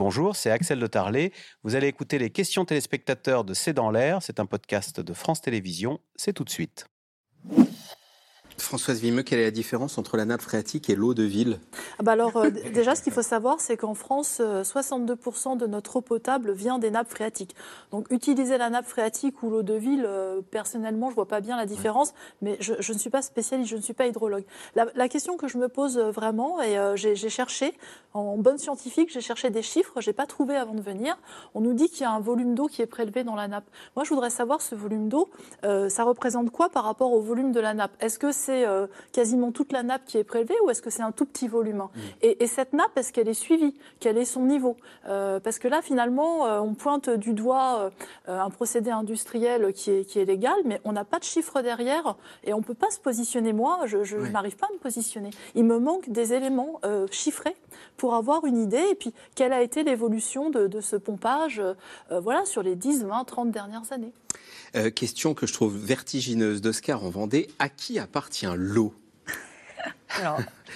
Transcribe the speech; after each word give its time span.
Bonjour, 0.00 0.34
c'est 0.34 0.50
Axel 0.50 0.80
de 0.80 0.86
Tarlet. 0.86 1.30
Vous 1.62 1.74
allez 1.74 1.86
écouter 1.86 2.18
les 2.18 2.30
questions 2.30 2.64
téléspectateurs 2.64 3.44
de 3.44 3.52
C'est 3.52 3.74
dans 3.74 3.90
l'air. 3.90 4.22
C'est 4.22 4.40
un 4.40 4.46
podcast 4.46 4.98
de 4.98 5.12
France 5.12 5.42
Télévisions. 5.42 6.00
C'est 6.16 6.32
tout 6.32 6.44
de 6.44 6.48
suite. 6.48 6.89
Françoise 8.62 9.00
Vimeux, 9.00 9.22
quelle 9.22 9.40
est 9.40 9.44
la 9.44 9.50
différence 9.50 9.98
entre 9.98 10.16
la 10.16 10.24
nappe 10.24 10.42
phréatique 10.42 10.90
et 10.90 10.94
l'eau 10.94 11.14
de 11.14 11.22
ville 11.22 11.58
ah 11.98 12.02
bah 12.02 12.12
alors, 12.12 12.36
euh, 12.36 12.50
déjà, 12.72 12.94
ce 12.94 13.02
qu'il 13.02 13.12
faut 13.12 13.22
savoir, 13.22 13.60
c'est 13.60 13.76
qu'en 13.76 13.94
France, 13.94 14.40
62% 14.40 15.52
euh, 15.52 15.56
de 15.56 15.66
notre 15.66 15.96
eau 15.96 16.00
potable 16.00 16.52
vient 16.52 16.78
des 16.78 16.90
nappes 16.90 17.10
phréatiques. 17.10 17.54
Donc, 17.90 18.06
utiliser 18.10 18.58
la 18.58 18.70
nappe 18.70 18.86
phréatique 18.86 19.42
ou 19.42 19.50
l'eau 19.50 19.62
de 19.62 19.74
ville, 19.74 20.04
euh, 20.06 20.40
personnellement, 20.50 21.06
je 21.06 21.12
ne 21.12 21.16
vois 21.16 21.28
pas 21.28 21.40
bien 21.40 21.56
la 21.56 21.66
différence, 21.66 22.14
mais 22.42 22.56
je, 22.60 22.72
ne 22.72 22.98
suis 22.98 23.10
pas 23.10 23.22
spécialiste, 23.22 23.70
je 23.70 23.76
ne 23.76 23.82
suis 23.82 23.92
pas 23.92 24.06
hydrologue. 24.06 24.44
La, 24.74 25.08
question 25.08 25.36
que 25.36 25.48
je 25.48 25.58
me 25.58 25.68
pose 25.68 25.98
vraiment, 25.98 26.62
et 26.62 26.76
j'ai 26.94 27.16
cherché, 27.28 27.74
en 28.14 28.36
bonne 28.36 28.58
scientifique, 28.58 29.10
j'ai 29.12 29.20
cherché 29.20 29.50
des 29.50 29.62
chiffres, 29.62 30.00
je 30.00 30.08
n'ai 30.08 30.14
pas 30.14 30.26
trouvé 30.26 30.56
avant 30.56 30.74
de 30.74 30.80
venir. 30.80 31.18
On 31.54 31.60
nous 31.60 31.74
dit 31.74 31.88
qu'il 31.88 32.02
y 32.02 32.04
a 32.04 32.12
un 32.12 32.20
volume 32.20 32.54
d'eau 32.54 32.66
qui 32.66 32.80
est 32.80 32.86
prélevé 32.86 33.24
dans 33.24 33.34
la 33.34 33.48
nappe. 33.48 33.64
Moi, 33.96 34.04
je 34.04 34.10
voudrais 34.10 34.30
savoir 34.30 34.62
ce 34.62 34.74
volume 34.74 35.08
d'eau, 35.08 35.28
ça 35.62 36.04
représente 36.04 36.50
quoi 36.50 36.68
par 36.68 36.84
rapport 36.84 37.12
au 37.12 37.20
volume 37.20 37.52
de 37.52 37.60
la 37.60 37.74
nappe? 37.74 37.92
Est-ce 38.00 38.18
que 38.18 38.32
c'est 38.32 38.49
euh, 38.50 38.86
quasiment 39.12 39.52
toute 39.52 39.72
la 39.72 39.82
nappe 39.82 40.04
qui 40.04 40.18
est 40.18 40.24
prélevée 40.24 40.54
ou 40.64 40.70
est-ce 40.70 40.82
que 40.82 40.90
c'est 40.90 41.02
un 41.02 41.12
tout 41.12 41.26
petit 41.26 41.48
volume 41.48 41.78
mm. 41.94 42.00
et, 42.22 42.46
cette 42.46 42.72
nappe, 42.72 42.96
est-ce 42.96 43.12
qu'elle 43.12 43.28
est 43.28 43.34
suivie? 43.34 43.74
Quel 44.00 44.18
est 44.18 44.24
son 44.24 44.44
niveau? 44.44 44.76
Euh, 45.06 45.40
Parce 45.40 45.58
que 45.58 45.68
là, 45.68 45.82
finalement, 45.82 46.46
euh, 46.46 46.60
on 46.60 46.74
pointe 46.74 47.10
du 47.10 47.32
doigt 47.32 47.90
un 48.26 48.50
procédé 48.50 48.90
industriel 48.90 49.72
qui 49.72 49.90
est, 49.90 50.04
qui 50.04 50.18
est 50.18 50.24
légal, 50.24 50.56
mais 50.64 50.80
on 50.84 50.92
n'a 50.92 51.04
pas 51.04 51.18
de 51.18 51.24
chiffre 51.24 51.62
derrière 51.62 52.16
et 52.44 52.52
on 52.52 52.58
ne 52.58 52.62
peut 52.62 52.74
pas 52.74 52.90
se 52.90 52.98
positionner. 52.98 53.52
Moi, 53.52 53.80
je, 53.86 54.16
n'arrive 54.30 54.56
pas 54.56 54.66
à 54.68 54.72
me 54.72 54.78
positionner. 54.78 55.30
Il 55.54 55.64
me 55.64 55.78
manque 55.78 56.10
des 56.10 56.32
éléments 56.32 56.80
chiffrés 57.10 57.56
pour 57.96 58.14
avoir 58.14 58.44
une 58.44 58.58
idée 58.58 58.84
et 58.90 58.94
puis 58.94 59.12
quelle 59.34 59.52
a 59.52 59.62
été 59.62 59.82
l'évolution 59.82 60.50
de, 60.50 60.66
de, 60.66 60.80
ce 60.80 60.96
pompage 60.96 61.62
voilà, 62.10 62.44
sur 62.44 62.62
les 62.62 62.74
10, 62.74 63.04
20, 63.04 63.24
30 63.24 63.50
dernières 63.50 63.92
années. 63.92 64.12
Euh, 64.76 64.90
question 64.90 65.34
que 65.34 65.46
je 65.46 65.52
trouve 65.52 65.76
vertigineuse 65.76 66.60
d'Oscar 66.60 67.04
en 67.04 67.10
Vendée. 67.10 67.48
À 67.58 67.68
qui 67.68 67.98
appartient 67.98 68.46
l'eau? 68.54 68.94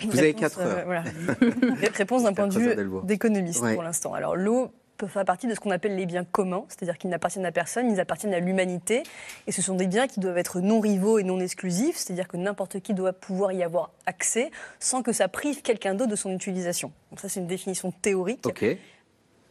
Vous 0.03 0.19
avez 0.19 0.35
quatre 0.35 0.61
heures. 0.61 0.85
Euh, 1.43 1.91
réponse 1.95 2.23
d'un 2.23 2.33
point 2.33 2.47
de 2.47 2.59
vue 2.59 3.05
d'économiste 3.05 3.61
pour 3.61 3.83
l'instant. 3.83 4.15
Alors 4.15 4.37
l'eau 4.37 4.71
peut 4.97 5.07
faire 5.07 5.25
partie 5.25 5.47
de 5.47 5.55
ce 5.55 5.61
qu'on 5.61 5.71
appelle 5.71 5.97
les 5.97 6.07
biens 6.07 6.25
communs, 6.25 6.65
c'est-à-dire 6.69 6.99
qu'ils 6.99 7.11
n'appartiennent 7.11 7.47
à 7.47 7.53
personne, 7.53 7.91
ils 7.91 8.01
appartiennent 8.01 8.35
à 8.35 8.39
l'humanité, 8.39 9.03
et 9.47 9.53
ce 9.53 9.61
sont 9.61 9.75
des 9.75 9.87
biens 9.87 10.07
qui 10.07 10.21
doivent 10.21 10.39
être 10.39 10.61
non 10.61 10.81
rivaux 10.81 11.19
et 11.19 11.25
non 11.25 11.41
exclusifs, 11.41 11.97
c'est-à-dire 11.97 12.29
que 12.29 12.37
n'importe 12.37 12.81
qui 12.81 12.95
doit 12.95 13.13
pouvoir 13.13 13.53
y 13.53 13.63
avoir 13.63 13.91
accès 14.07 14.51
sans 14.79 15.03
que 15.03 15.13
ça 15.13 15.29
prive 15.29 15.63
quelqu'un 15.63 15.95
d'autre 15.95 16.11
de 16.11 16.17
son 16.17 16.31
utilisation. 16.31 16.93
Donc 17.11 17.21
ça 17.21 17.29
c'est 17.29 17.41
une 17.41 17.47
définition 17.47 17.91
théorique. 17.91 18.47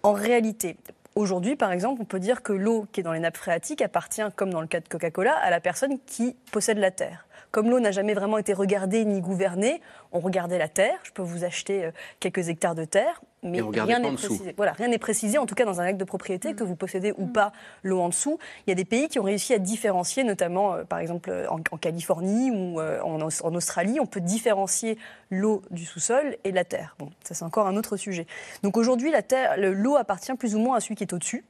En 0.04 0.14
réalité, 0.14 0.78
Aujourd'hui, 1.16 1.56
par 1.56 1.72
exemple, 1.72 2.02
on 2.02 2.06
peut 2.06 2.20
dire 2.20 2.42
que 2.42 2.54
l'eau 2.54 2.88
qui 2.92 3.02
est 3.02 3.04
dans 3.04 3.14
les 3.14 3.20
nappes 3.20 3.38
phréatiques 3.38 3.84
appartient, 3.84 4.24
comme 4.36 4.50
dans 4.50 4.62
le 4.62 4.68
cas 4.68 4.80
de 4.80 4.88
Coca-Cola, 4.88 5.36
à 5.36 5.52
la 5.52 5.60
personne 5.60 6.00
qui 6.08 6.36
possède 6.52 6.80
la 6.80 6.90
terre. 6.90 7.28
Comme 7.52 7.70
l'eau 7.70 7.80
n'a 7.80 7.92
jamais 7.92 8.16
vraiment 8.16 8.40
été 8.40 8.52
regardée 8.52 9.06
ni 9.06 9.22
gouvernée, 9.22 9.80
on 10.12 10.20
regardait 10.20 10.58
la 10.58 10.68
terre. 10.68 10.98
Je 11.04 11.12
peux 11.12 11.22
vous 11.22 11.44
acheter 11.44 11.86
euh, 11.86 11.92
quelques 12.20 12.50
hectares 12.50 12.74
de 12.74 12.84
terre, 12.84 13.22
mais 13.44 13.62
rien 13.62 14.00
n'est 14.00 14.14
précisé. 14.14 14.54
Voilà, 14.58 14.72
rien 14.74 14.88
n'est 14.88 14.98
précisé, 14.98 15.38
en 15.38 15.46
tout 15.46 15.56
cas 15.56 15.66
dans 15.66 15.82
un 15.82 15.86
acte 15.86 16.00
de 16.00 16.06
propriété, 16.06 16.54
que 16.54 16.64
vous 16.64 16.76
possédez 16.76 17.14
ou 17.18 17.28
pas 17.28 17.52
l'eau 17.84 18.00
en 18.00 18.10
dessous. 18.10 18.40
Il 18.66 18.70
y 18.70 18.74
a 18.74 18.76
des 18.76 18.86
pays 18.86 19.08
qui 19.08 19.20
ont 19.20 19.24
réussi 19.24 19.54
à 19.54 19.60
différencier, 19.60 20.24
notamment 20.24 20.74
euh, 20.74 20.84
par 20.84 21.00
exemple 21.00 21.32
en, 21.50 21.78
Californie 21.78 22.52
ou 22.52 22.80
euh, 22.80 23.02
en, 23.02 23.22
en, 23.22 23.56
Australie, 23.56 24.00
on 24.00 24.06
peut 24.06 24.22
différencier 24.22 24.98
l'eau 25.30 25.62
du 25.72 25.86
sous-sol 25.86 26.38
et 26.44 26.52
la 26.52 26.64
terre. 26.64 26.96
Bon, 27.00 27.10
ça 27.24 27.34
c'est 27.34 27.46
encore 27.46 27.68
un 27.68 27.76
autre 27.76 27.98
sujet. 27.98 28.28
Donc 28.64 28.78
aujourd'hui, 28.78 29.12
la 29.12 29.22
terre, 29.22 29.56
l'eau 29.58 29.96
appartient 29.96 30.34
plus 30.34 30.56
ou 30.56 30.60
moins 30.60 30.78
à 30.78 30.80
celui 30.80 30.96
qui 30.96 31.04
est 31.04 31.14
au-dessus. 31.14 31.44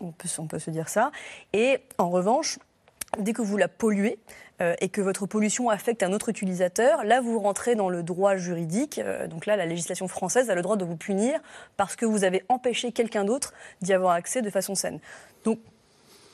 On 0.00 0.12
peut, 0.12 0.28
on 0.38 0.46
peut 0.46 0.58
se 0.58 0.70
dire 0.70 0.88
ça. 0.88 1.10
Et 1.52 1.78
en 1.98 2.10
revanche, 2.10 2.58
dès 3.18 3.32
que 3.32 3.42
vous 3.42 3.56
la 3.56 3.68
polluez, 3.68 4.18
euh, 4.60 4.74
et 4.80 4.88
que 4.88 5.00
votre 5.00 5.26
pollution 5.26 5.70
affecte 5.70 6.02
un 6.02 6.12
autre 6.12 6.28
utilisateur, 6.28 7.04
là 7.04 7.20
vous 7.20 7.38
rentrez 7.38 7.74
dans 7.74 7.88
le 7.88 8.02
droit 8.02 8.36
juridique. 8.36 8.98
Euh, 8.98 9.26
donc 9.26 9.46
là, 9.46 9.56
la 9.56 9.66
législation 9.66 10.08
française 10.08 10.50
a 10.50 10.54
le 10.54 10.62
droit 10.62 10.76
de 10.76 10.84
vous 10.84 10.96
punir 10.96 11.40
parce 11.76 11.96
que 11.96 12.04
vous 12.04 12.24
avez 12.24 12.44
empêché 12.48 12.92
quelqu'un 12.92 13.24
d'autre 13.24 13.52
d'y 13.80 13.92
avoir 13.92 14.12
accès 14.12 14.42
de 14.42 14.50
façon 14.50 14.74
saine. 14.74 15.00
Donc 15.44 15.58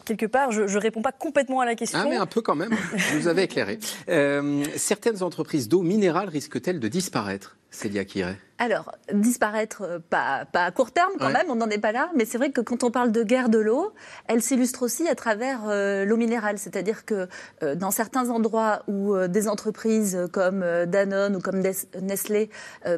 quelque 0.04 0.26
part, 0.26 0.52
je 0.52 0.62
ne 0.62 0.78
réponds 0.78 1.02
pas 1.02 1.12
complètement 1.12 1.60
à 1.60 1.66
la 1.66 1.74
question. 1.74 1.98
Ah, 2.02 2.06
mais 2.08 2.16
un 2.16 2.26
peu 2.26 2.40
quand 2.40 2.54
même. 2.54 2.74
Vous 3.12 3.28
avez 3.28 3.42
éclairé. 3.42 3.78
Euh, 4.08 4.64
certaines 4.76 5.22
entreprises 5.22 5.68
d'eau 5.68 5.82
minérale 5.82 6.28
risquent-elles 6.28 6.80
de 6.80 6.88
disparaître? 6.88 7.56
Célia 7.70 8.04
Kiret 8.04 8.38
alors, 8.58 8.92
disparaître, 9.12 9.82
euh, 9.82 9.98
pas, 9.98 10.46
pas 10.50 10.64
à 10.64 10.70
court 10.70 10.90
terme 10.90 11.12
quand 11.18 11.30
même, 11.30 11.46
on 11.50 11.56
n'en 11.56 11.68
est 11.68 11.78
pas 11.78 11.92
là, 11.92 12.10
mais 12.16 12.24
c'est 12.24 12.38
vrai 12.38 12.50
que 12.50 12.62
quand 12.62 12.84
on 12.84 12.90
parle 12.90 13.12
de 13.12 13.22
guerre 13.22 13.50
de 13.50 13.58
l'eau, 13.58 13.92
elle 14.28 14.40
s'illustre 14.40 14.82
aussi 14.82 15.06
à 15.08 15.14
travers 15.14 15.60
euh, 15.68 16.06
l'eau 16.06 16.16
minérale. 16.16 16.58
C'est-à-dire 16.58 17.04
que 17.04 17.28
euh, 17.62 17.74
dans 17.74 17.90
certains 17.90 18.30
endroits 18.30 18.82
où 18.88 19.16
des 19.28 19.48
entreprises 19.48 20.18
comme 20.32 20.64
Danone 20.86 21.36
ou 21.36 21.40
comme 21.40 21.62
Nestlé 22.00 22.50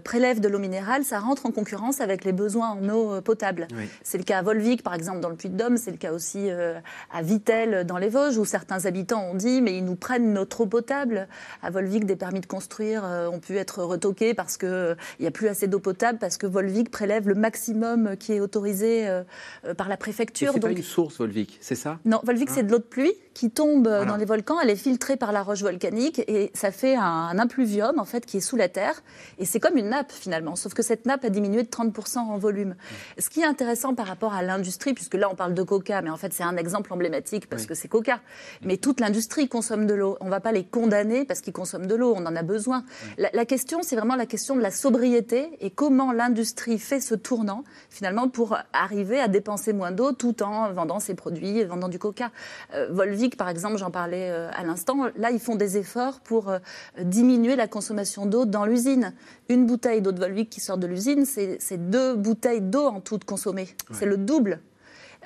prélèvent 0.04 0.40
de 0.40 0.48
l'eau 0.48 0.58
minérale, 0.58 1.04
ça 1.04 1.18
rentre 1.18 1.46
en 1.46 1.50
concurrence 1.50 2.00
avec 2.00 2.24
les 2.24 2.32
besoins 2.32 2.70
en 2.70 2.88
eau 2.88 3.20
potable. 3.20 3.66
C'est 4.02 4.18
le 4.18 4.24
cas 4.24 4.38
à 4.38 4.42
Volvic, 4.42 4.82
par 4.82 4.94
exemple, 4.94 5.20
dans 5.20 5.28
le 5.28 5.36
Puy-de-Dôme, 5.36 5.76
c'est 5.76 5.90
le 5.90 5.96
cas 5.96 6.12
aussi 6.12 6.50
à 6.50 7.22
Vitel, 7.22 7.84
dans 7.84 7.98
les 7.98 8.08
Vosges, 8.08 8.38
où 8.38 8.44
certains 8.44 8.86
habitants 8.86 9.30
ont 9.30 9.34
dit, 9.34 9.60
mais 9.60 9.76
ils 9.76 9.84
nous 9.84 9.96
prennent 9.96 10.32
notre 10.32 10.62
eau 10.62 10.66
potable. 10.66 11.28
À 11.62 11.70
Volvic, 11.70 12.04
des 12.04 12.16
permis 12.16 12.40
de 12.40 12.46
construire 12.46 13.04
ont 13.32 13.40
pu 13.40 13.56
être 13.56 13.82
retoqués 13.82 14.34
parce 14.34 14.56
qu'il 14.58 14.96
n'y 15.20 15.26
a 15.26 15.30
plus 15.30 15.48
assez 15.48 15.68
d'eau 15.68 15.78
potable 15.78 16.18
parce 16.18 16.36
que 16.36 16.46
Volvic 16.46 16.90
prélève 16.90 17.28
le 17.28 17.34
maximum 17.34 18.16
qui 18.16 18.32
est 18.32 18.40
autorisé 18.40 19.08
euh, 19.08 19.22
euh, 19.64 19.74
par 19.74 19.88
la 19.88 19.96
préfecture. 19.96 20.52
C'est 20.52 20.60
pas 20.60 20.70
une 20.70 20.82
source 20.82 21.18
Volvic, 21.18 21.58
c'est 21.60 21.74
ça? 21.74 21.98
Non, 22.04 22.20
Volvic 22.24 22.50
c'est 22.50 22.62
de 22.62 22.70
l'eau 22.70 22.78
de 22.78 22.84
pluie 22.84 23.12
qui 23.38 23.52
tombe 23.52 23.84
dans 23.84 24.16
les 24.16 24.24
volcans, 24.24 24.58
elle 24.60 24.68
est 24.68 24.74
filtrée 24.74 25.16
par 25.16 25.30
la 25.30 25.44
roche 25.44 25.62
volcanique 25.62 26.18
et 26.26 26.50
ça 26.54 26.72
fait 26.72 26.96
un, 26.96 27.38
impluvium 27.38 28.00
en 28.00 28.04
fait 28.04 28.26
qui 28.26 28.38
est 28.38 28.40
sous 28.40 28.56
la 28.56 28.68
terre 28.68 29.00
et 29.38 29.44
c'est 29.44 29.60
comme 29.60 29.76
une 29.76 29.90
nappe 29.90 30.10
finalement, 30.10 30.56
sauf 30.56 30.74
que 30.74 30.82
cette 30.82 31.06
nappe 31.06 31.24
a 31.24 31.30
diminué 31.30 31.62
de 31.62 31.68
30% 31.68 32.18
en 32.18 32.36
volume. 32.36 32.74
Ce 33.16 33.30
qui 33.30 33.42
est 33.42 33.44
intéressant 33.44 33.94
par 33.94 34.08
rapport 34.08 34.34
à 34.34 34.42
l'industrie, 34.42 34.92
puisque 34.92 35.14
là 35.14 35.28
on 35.30 35.36
parle 35.36 35.54
de 35.54 35.62
Coca, 35.62 36.02
mais 36.02 36.10
en 36.10 36.16
fait 36.16 36.32
c'est 36.32 36.42
un 36.42 36.56
exemple 36.56 36.92
emblématique 36.92 37.48
parce 37.48 37.66
que 37.66 37.74
c'est 37.74 37.86
Coca, 37.86 38.18
mais 38.64 38.76
toute 38.76 38.98
l'industrie 38.98 39.48
consomme 39.48 39.86
de 39.86 39.94
l'eau. 39.94 40.16
On 40.20 40.24
ne 40.24 40.30
va 40.30 40.40
pas 40.40 40.50
les 40.50 40.64
condamner 40.64 41.24
parce 41.24 41.40
qu'ils 41.40 41.52
consomment 41.52 41.86
de 41.86 41.94
l'eau, 41.94 42.14
on 42.16 42.26
en 42.26 42.34
a 42.34 42.42
besoin. 42.42 42.82
La, 43.18 43.30
la 43.32 43.44
question 43.44 43.82
c'est 43.82 43.94
vraiment 43.94 44.16
la 44.16 44.26
question 44.26 44.56
de 44.56 44.62
la 44.62 44.72
sobriété 44.72 45.48
et 45.60 45.70
comment 45.70 46.10
l'industrie 46.10 46.80
fait 46.80 46.98
ce 46.98 47.14
tournant 47.14 47.62
finalement 47.88 48.28
pour 48.28 48.58
arriver 48.72 49.20
à 49.20 49.28
dépenser 49.28 49.72
moins 49.72 49.92
d'eau 49.92 50.10
tout 50.10 50.42
en 50.42 50.72
vendant 50.72 50.98
ses 50.98 51.14
produits 51.14 51.58
et 51.58 51.64
vendant 51.64 51.88
du 51.88 52.00
Coca. 52.00 52.32
Euh, 52.74 52.88
Volvic 52.90 53.27
par 53.36 53.48
exemple, 53.48 53.78
j'en 53.78 53.90
parlais 53.90 54.30
euh, 54.30 54.50
à 54.52 54.64
l'instant, 54.64 55.06
là, 55.16 55.30
ils 55.30 55.40
font 55.40 55.56
des 55.56 55.76
efforts 55.76 56.20
pour 56.20 56.48
euh, 56.48 56.58
diminuer 57.00 57.56
la 57.56 57.68
consommation 57.68 58.26
d'eau 58.26 58.44
dans 58.44 58.64
l'usine. 58.64 59.14
Une 59.48 59.66
bouteille 59.66 60.02
d'eau 60.02 60.12
de 60.12 60.20
Volvic 60.20 60.50
qui 60.50 60.60
sort 60.60 60.78
de 60.78 60.86
l'usine, 60.86 61.24
c'est 61.24 61.90
deux 61.90 62.14
bouteilles 62.14 62.60
d'eau 62.60 62.86
en 62.86 63.00
tout 63.00 63.18
consommées. 63.24 63.68
C'est 63.92 64.06
le 64.06 64.16
double. 64.16 64.60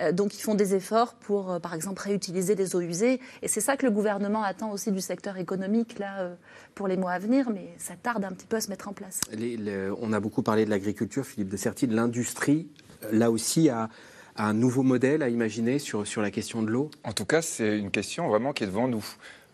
Euh, 0.01 0.13
donc, 0.13 0.35
ils 0.39 0.41
font 0.41 0.55
des 0.55 0.75
efforts 0.75 1.15
pour, 1.15 1.61
par 1.61 1.75
exemple, 1.75 2.01
réutiliser 2.03 2.55
des 2.55 2.75
eaux 2.75 2.81
usées. 2.81 3.21
Et 3.43 3.49
c'est 3.49 3.61
ça 3.61 3.77
que 3.77 3.85
le 3.85 3.93
gouvernement 3.93 4.43
attend 4.43 4.71
aussi 4.71 4.91
du 4.91 5.01
secteur 5.01 5.37
économique 5.37 5.99
là, 5.99 6.31
pour 6.75 6.89
les 6.89 6.97
mois 6.97 7.13
à 7.13 7.19
venir, 7.19 7.51
mais 7.51 7.75
ça 7.79 7.95
tarde 8.01 8.25
un 8.25 8.33
petit 8.33 8.47
peu 8.47 8.57
à 8.57 8.61
se 8.61 8.71
mettre 8.71 8.89
en 8.89 8.93
place. 8.93 9.21
on 10.01 10.13
a 10.13 10.21
beaucoup 10.21 10.43
parlé 10.43 10.65
de 10.65 10.71
l'agriculture, 10.71 11.27
Philippe 11.27 11.51
de 11.51 11.57
Certi, 11.57 11.87
de 11.87 11.95
l'industrie. 11.95 12.69
Là 13.11 13.31
aussi, 13.31 13.69
à 13.69 13.89
un 14.37 14.55
nouveau 14.55 14.83
modèle 14.83 15.23
à 15.23 15.29
imaginer 15.29 15.79
sur, 15.79 16.07
sur 16.07 16.23
la 16.23 16.31
question 16.31 16.63
de 16.63 16.71
l'eau? 16.71 16.91
En 17.05 17.13
tout 17.13 17.25
cas, 17.25 17.43
c'est 17.43 17.79
une 17.79 17.91
question 17.91 18.29
vraiment 18.29 18.53
qui 18.53 18.65
est 18.65 18.67
devant 18.67 18.89
nous. 18.89 19.05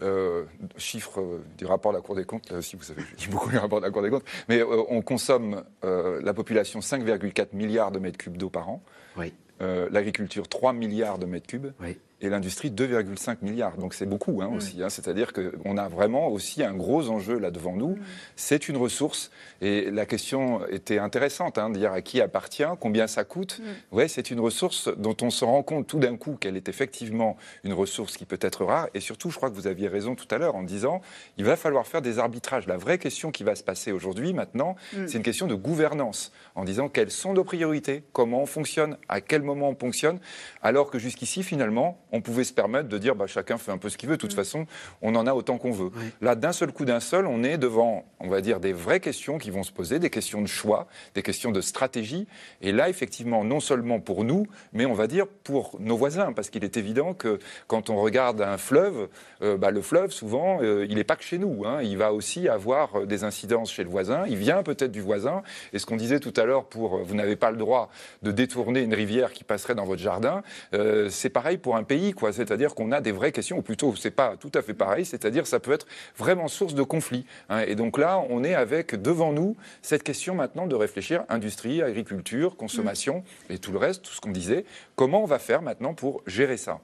Euh, 0.01 0.45
chiffre 0.77 1.21
euh, 1.21 1.43
du 1.59 1.67
rapport 1.67 1.91
de 1.91 1.97
la 1.97 2.03
Cour 2.03 2.15
des 2.15 2.25
comptes, 2.25 2.53
là 2.53 2.59
aussi 2.59 2.77
vous 2.77 2.85
savez, 2.85 3.03
je 3.11 3.17
dis 3.17 3.27
beaucoup 3.27 3.51
le 3.51 3.59
rapport 3.59 3.81
de 3.81 3.85
la 3.85 3.91
Cour 3.91 4.03
des 4.03 4.11
comptes, 4.11 4.25
mais 4.49 4.61
euh, 4.61 4.85
on 4.89 5.03
consomme 5.03 5.65
la 5.83 6.35
population 6.35 6.79
5,4 6.79 7.49
milliards 7.53 7.91
de 7.91 7.99
mètres 7.99 8.17
cubes 8.17 8.37
d'eau 8.37 8.49
par 8.49 8.69
an, 8.69 8.81
oui. 9.17 9.33
l'agriculture 9.59 10.47
3 10.47 10.73
milliards 10.73 11.19
de 11.19 11.27
mètres 11.27 11.49
cubes, 11.49 11.73
oui 11.81 11.99
et 12.21 12.29
l'industrie 12.29 12.71
2,5 12.71 13.39
milliards. 13.43 13.77
Donc 13.77 13.95
c'est 13.95 14.07
beaucoup 14.07 14.43
hein, 14.43 14.51
aussi. 14.55 14.83
Hein. 14.83 14.89
C'est-à-dire 14.89 15.33
qu'on 15.33 15.77
a 15.77 15.89
vraiment 15.89 16.29
aussi 16.29 16.63
un 16.63 16.75
gros 16.75 17.11
enjeu 17.11 17.39
là 17.39 17.51
devant 17.51 17.77
nous. 17.77 17.99
C'est 18.35 18.69
une 18.69 18.77
ressource 18.77 19.31
et 19.61 19.91
la 19.91 20.07
question 20.07 20.67
était 20.69 20.99
intéressante, 20.99 21.59
hein, 21.59 21.71
de 21.71 21.79
dire 21.79 21.93
à 21.93 22.03
qui 22.03 22.21
appartient, 22.21 22.65
combien 22.81 23.07
ça 23.07 23.25
coûte. 23.25 23.61
Ouais, 23.93 24.09
c'est 24.09 24.31
une 24.31 24.41
ressource 24.41 24.89
dont 24.97 25.17
on 25.23 25.31
se 25.31 25.45
rend 25.45 25.63
compte 25.63 25.87
tout 25.87 25.99
d'un 25.99 26.17
coup 26.17 26.35
qu'elle 26.35 26.57
est 26.57 26.69
effectivement 26.69 27.37
une 27.65 27.73
ressource 27.73 28.17
qui 28.17 28.25
peut 28.25 28.39
être 28.41 28.65
rare. 28.65 28.89
Et 28.95 29.01
surtout, 29.01 29.31
je 29.31 29.37
crois 29.37 29.51
que 29.51 29.55
vous 29.55 29.67
aviez 29.67 29.89
raison 29.89 30.15
tout 30.15 30.29
à 30.31 30.39
l'heure 30.39 30.57
en 30.57 30.63
disant, 30.63 31.01
il 31.37 31.45
va 31.45 31.57
falloir 31.57 31.87
faire 31.87 32.03
des 32.03 32.19
arbitrages. 32.19 32.67
La 32.67 32.77
vraie 32.77 32.99
question 32.99 33.31
qui 33.31 33.45
va 33.45 33.55
se 33.55 33.63
passer 33.63 33.93
aujourd'hui, 33.93 34.33
maintenant, 34.33 34.77
mm. 34.93 35.07
c'est 35.07 35.19
une 35.19 35.23
question 35.23 35.47
de 35.47 35.55
gouvernance, 35.55 36.33
en 36.55 36.65
disant 36.65 36.89
quelles 36.89 37.11
sont 37.11 37.33
nos 37.33 37.45
priorités, 37.45 38.03
comment 38.13 38.43
on 38.43 38.47
fonctionne, 38.47 38.97
à 39.09 39.21
quel 39.21 39.43
moment 39.43 39.71
on 39.71 39.77
fonctionne, 39.77 40.19
alors 40.63 40.91
que 40.91 40.99
jusqu'ici, 40.99 41.43
finalement, 41.43 42.01
on 42.13 42.21
pouvait 42.21 42.45
se 42.45 42.53
permettre 42.53 42.89
de 42.89 42.99
dire 42.99 43.15
bah, 43.15 43.27
chacun 43.27 43.59
fait 43.59 43.73
un 43.73 43.79
peu 43.79 43.89
ce 43.89 43.97
qu'il 43.97 44.09
veut, 44.09 44.17
de 44.17 44.21
toute 44.21 44.33
mm. 44.33 44.37
façon, 44.37 44.67
on 45.03 45.15
en 45.15 45.27
a 45.27 45.35
autant 45.35 45.59
qu'on 45.59 45.73
veut. 45.73 45.91
Là, 46.21 46.35
d'un 46.35 46.53
seul 46.53 46.73
coup, 46.73 46.85
d'un 46.85 47.01
seul, 47.01 47.27
on 47.27 47.43
est 47.43 47.59
devant, 47.59 48.05
on 48.21 48.29
va 48.29 48.41
dire, 48.41 48.61
des 48.61 48.73
vraies 48.73 49.01
questions 49.01 49.39
qui 49.39 49.51
vont 49.51 49.63
se 49.63 49.73
poser, 49.73 49.99
des 49.99 50.11
questions 50.11 50.43
de 50.43 50.47
choix, 50.47 50.87
des 51.15 51.23
questions 51.23 51.51
de 51.51 51.61
stratégie. 51.61 52.27
Et 52.61 52.73
là, 52.73 52.89
effectivement, 52.89 53.45
non 53.45 53.61
seulement 53.61 54.01
pour 54.01 54.25
nous, 54.25 54.47
mais 54.73 54.87
on 54.87 54.95
va 54.95 55.07
dire 55.07 55.27
pour 55.27 55.77
nos 55.81 55.97
voisins, 55.97 56.33
parce 56.33 56.51
qu'il 56.51 56.65
est 56.65 56.77
évident 56.77 57.15
que 57.15 57.39
quand 57.67 57.91
on 57.91 57.97
regarde 57.97 58.41
un 58.41 58.59
fleuve, 58.59 59.09
euh, 59.43 59.57
bah, 59.57 59.71
le 59.71 59.83
fleuve, 59.83 60.11
souvent, 60.11 60.59
euh, 60.63 60.87
il 60.89 60.97
n'est 60.97 61.05
pas 61.05 61.17
que 61.17 61.25
chez 61.25 61.39
nous. 61.39 61.65
Hein. 61.65 61.81
il 61.83 61.97
va 61.97 62.13
aussi 62.13 62.49
avoir 62.49 63.07
des 63.07 63.25
incidences 63.25 63.73
chez 63.73 63.85
le 63.85 63.91
voisin. 63.91 64.25
Il 64.29 64.37
vient 64.37 64.63
peut-être 64.63 64.93
du 64.93 65.01
voisin. 65.01 65.43
Et 65.73 65.79
ce 65.79 65.87
qu'on 65.87 65.97
disait 65.97 66.21
tout 66.21 66.35
à 66.37 66.45
l'heure 66.45 66.65
pour 66.65 66.99
vous 67.05 67.15
n'avez 67.15 67.37
pas 67.37 67.51
le 67.51 67.57
droit 67.57 67.91
de 68.23 68.33
détourner 68.33 68.81
une 68.81 68.95
rivière 68.95 69.33
qui 69.33 69.45
passerait 69.45 69.75
dans 69.75 69.85
votre 69.85 70.03
jardin, 70.03 70.43
euh, 70.75 71.09
c'est 71.11 71.31
pareil 71.31 71.59
pour 71.59 71.77
un 71.77 71.83
pays, 71.83 71.98
quoi. 72.17 72.33
C'est-à-dire 72.33 72.75
qu'on 72.75 72.93
a 72.93 73.01
des 73.01 73.13
vraies 73.13 73.33
questions, 73.33 73.59
ou 73.59 73.63
plutôt, 73.63 73.95
c'est 73.97 74.11
pas 74.11 74.37
tout 74.37 74.53
à 74.55 74.63
fait 74.63 74.75
pareil. 74.75 75.05
C'est-à-dire, 75.05 75.47
ça 75.47 75.61
peut 75.61 75.73
être 75.73 75.87
vraiment 76.17 76.49
source 76.49 76.75
de 76.75 76.83
conflit. 76.83 77.25
Hein. 77.49 77.61
Et 77.67 77.75
donc 77.75 77.99
là, 77.99 78.23
on 78.31 78.45
est 78.45 78.55
avec 78.55 79.01
devant 79.01 79.33
nous 79.33 79.57
cette 79.83 80.03
question 80.03 80.35
maintenant 80.35 80.67
de 80.67 80.75
réfléchir 80.75 81.25
industrie, 81.29 81.83
agriculture, 81.83 82.57
consommation 82.57 83.25
et 83.51 83.59
tout 83.59 83.73
le 83.73 83.79
reste, 83.79 84.03
tout 84.03 84.13
ce 84.13 84.21
qu'on 84.21 84.31
disait. 84.31 84.65
Comment 84.99 85.23
on 85.23 85.27
va 85.27 85.39
faire 85.39 85.63
maintenant 85.63 85.95
pour 85.95 86.25
gérer 86.27 86.57
ça? 86.57 86.81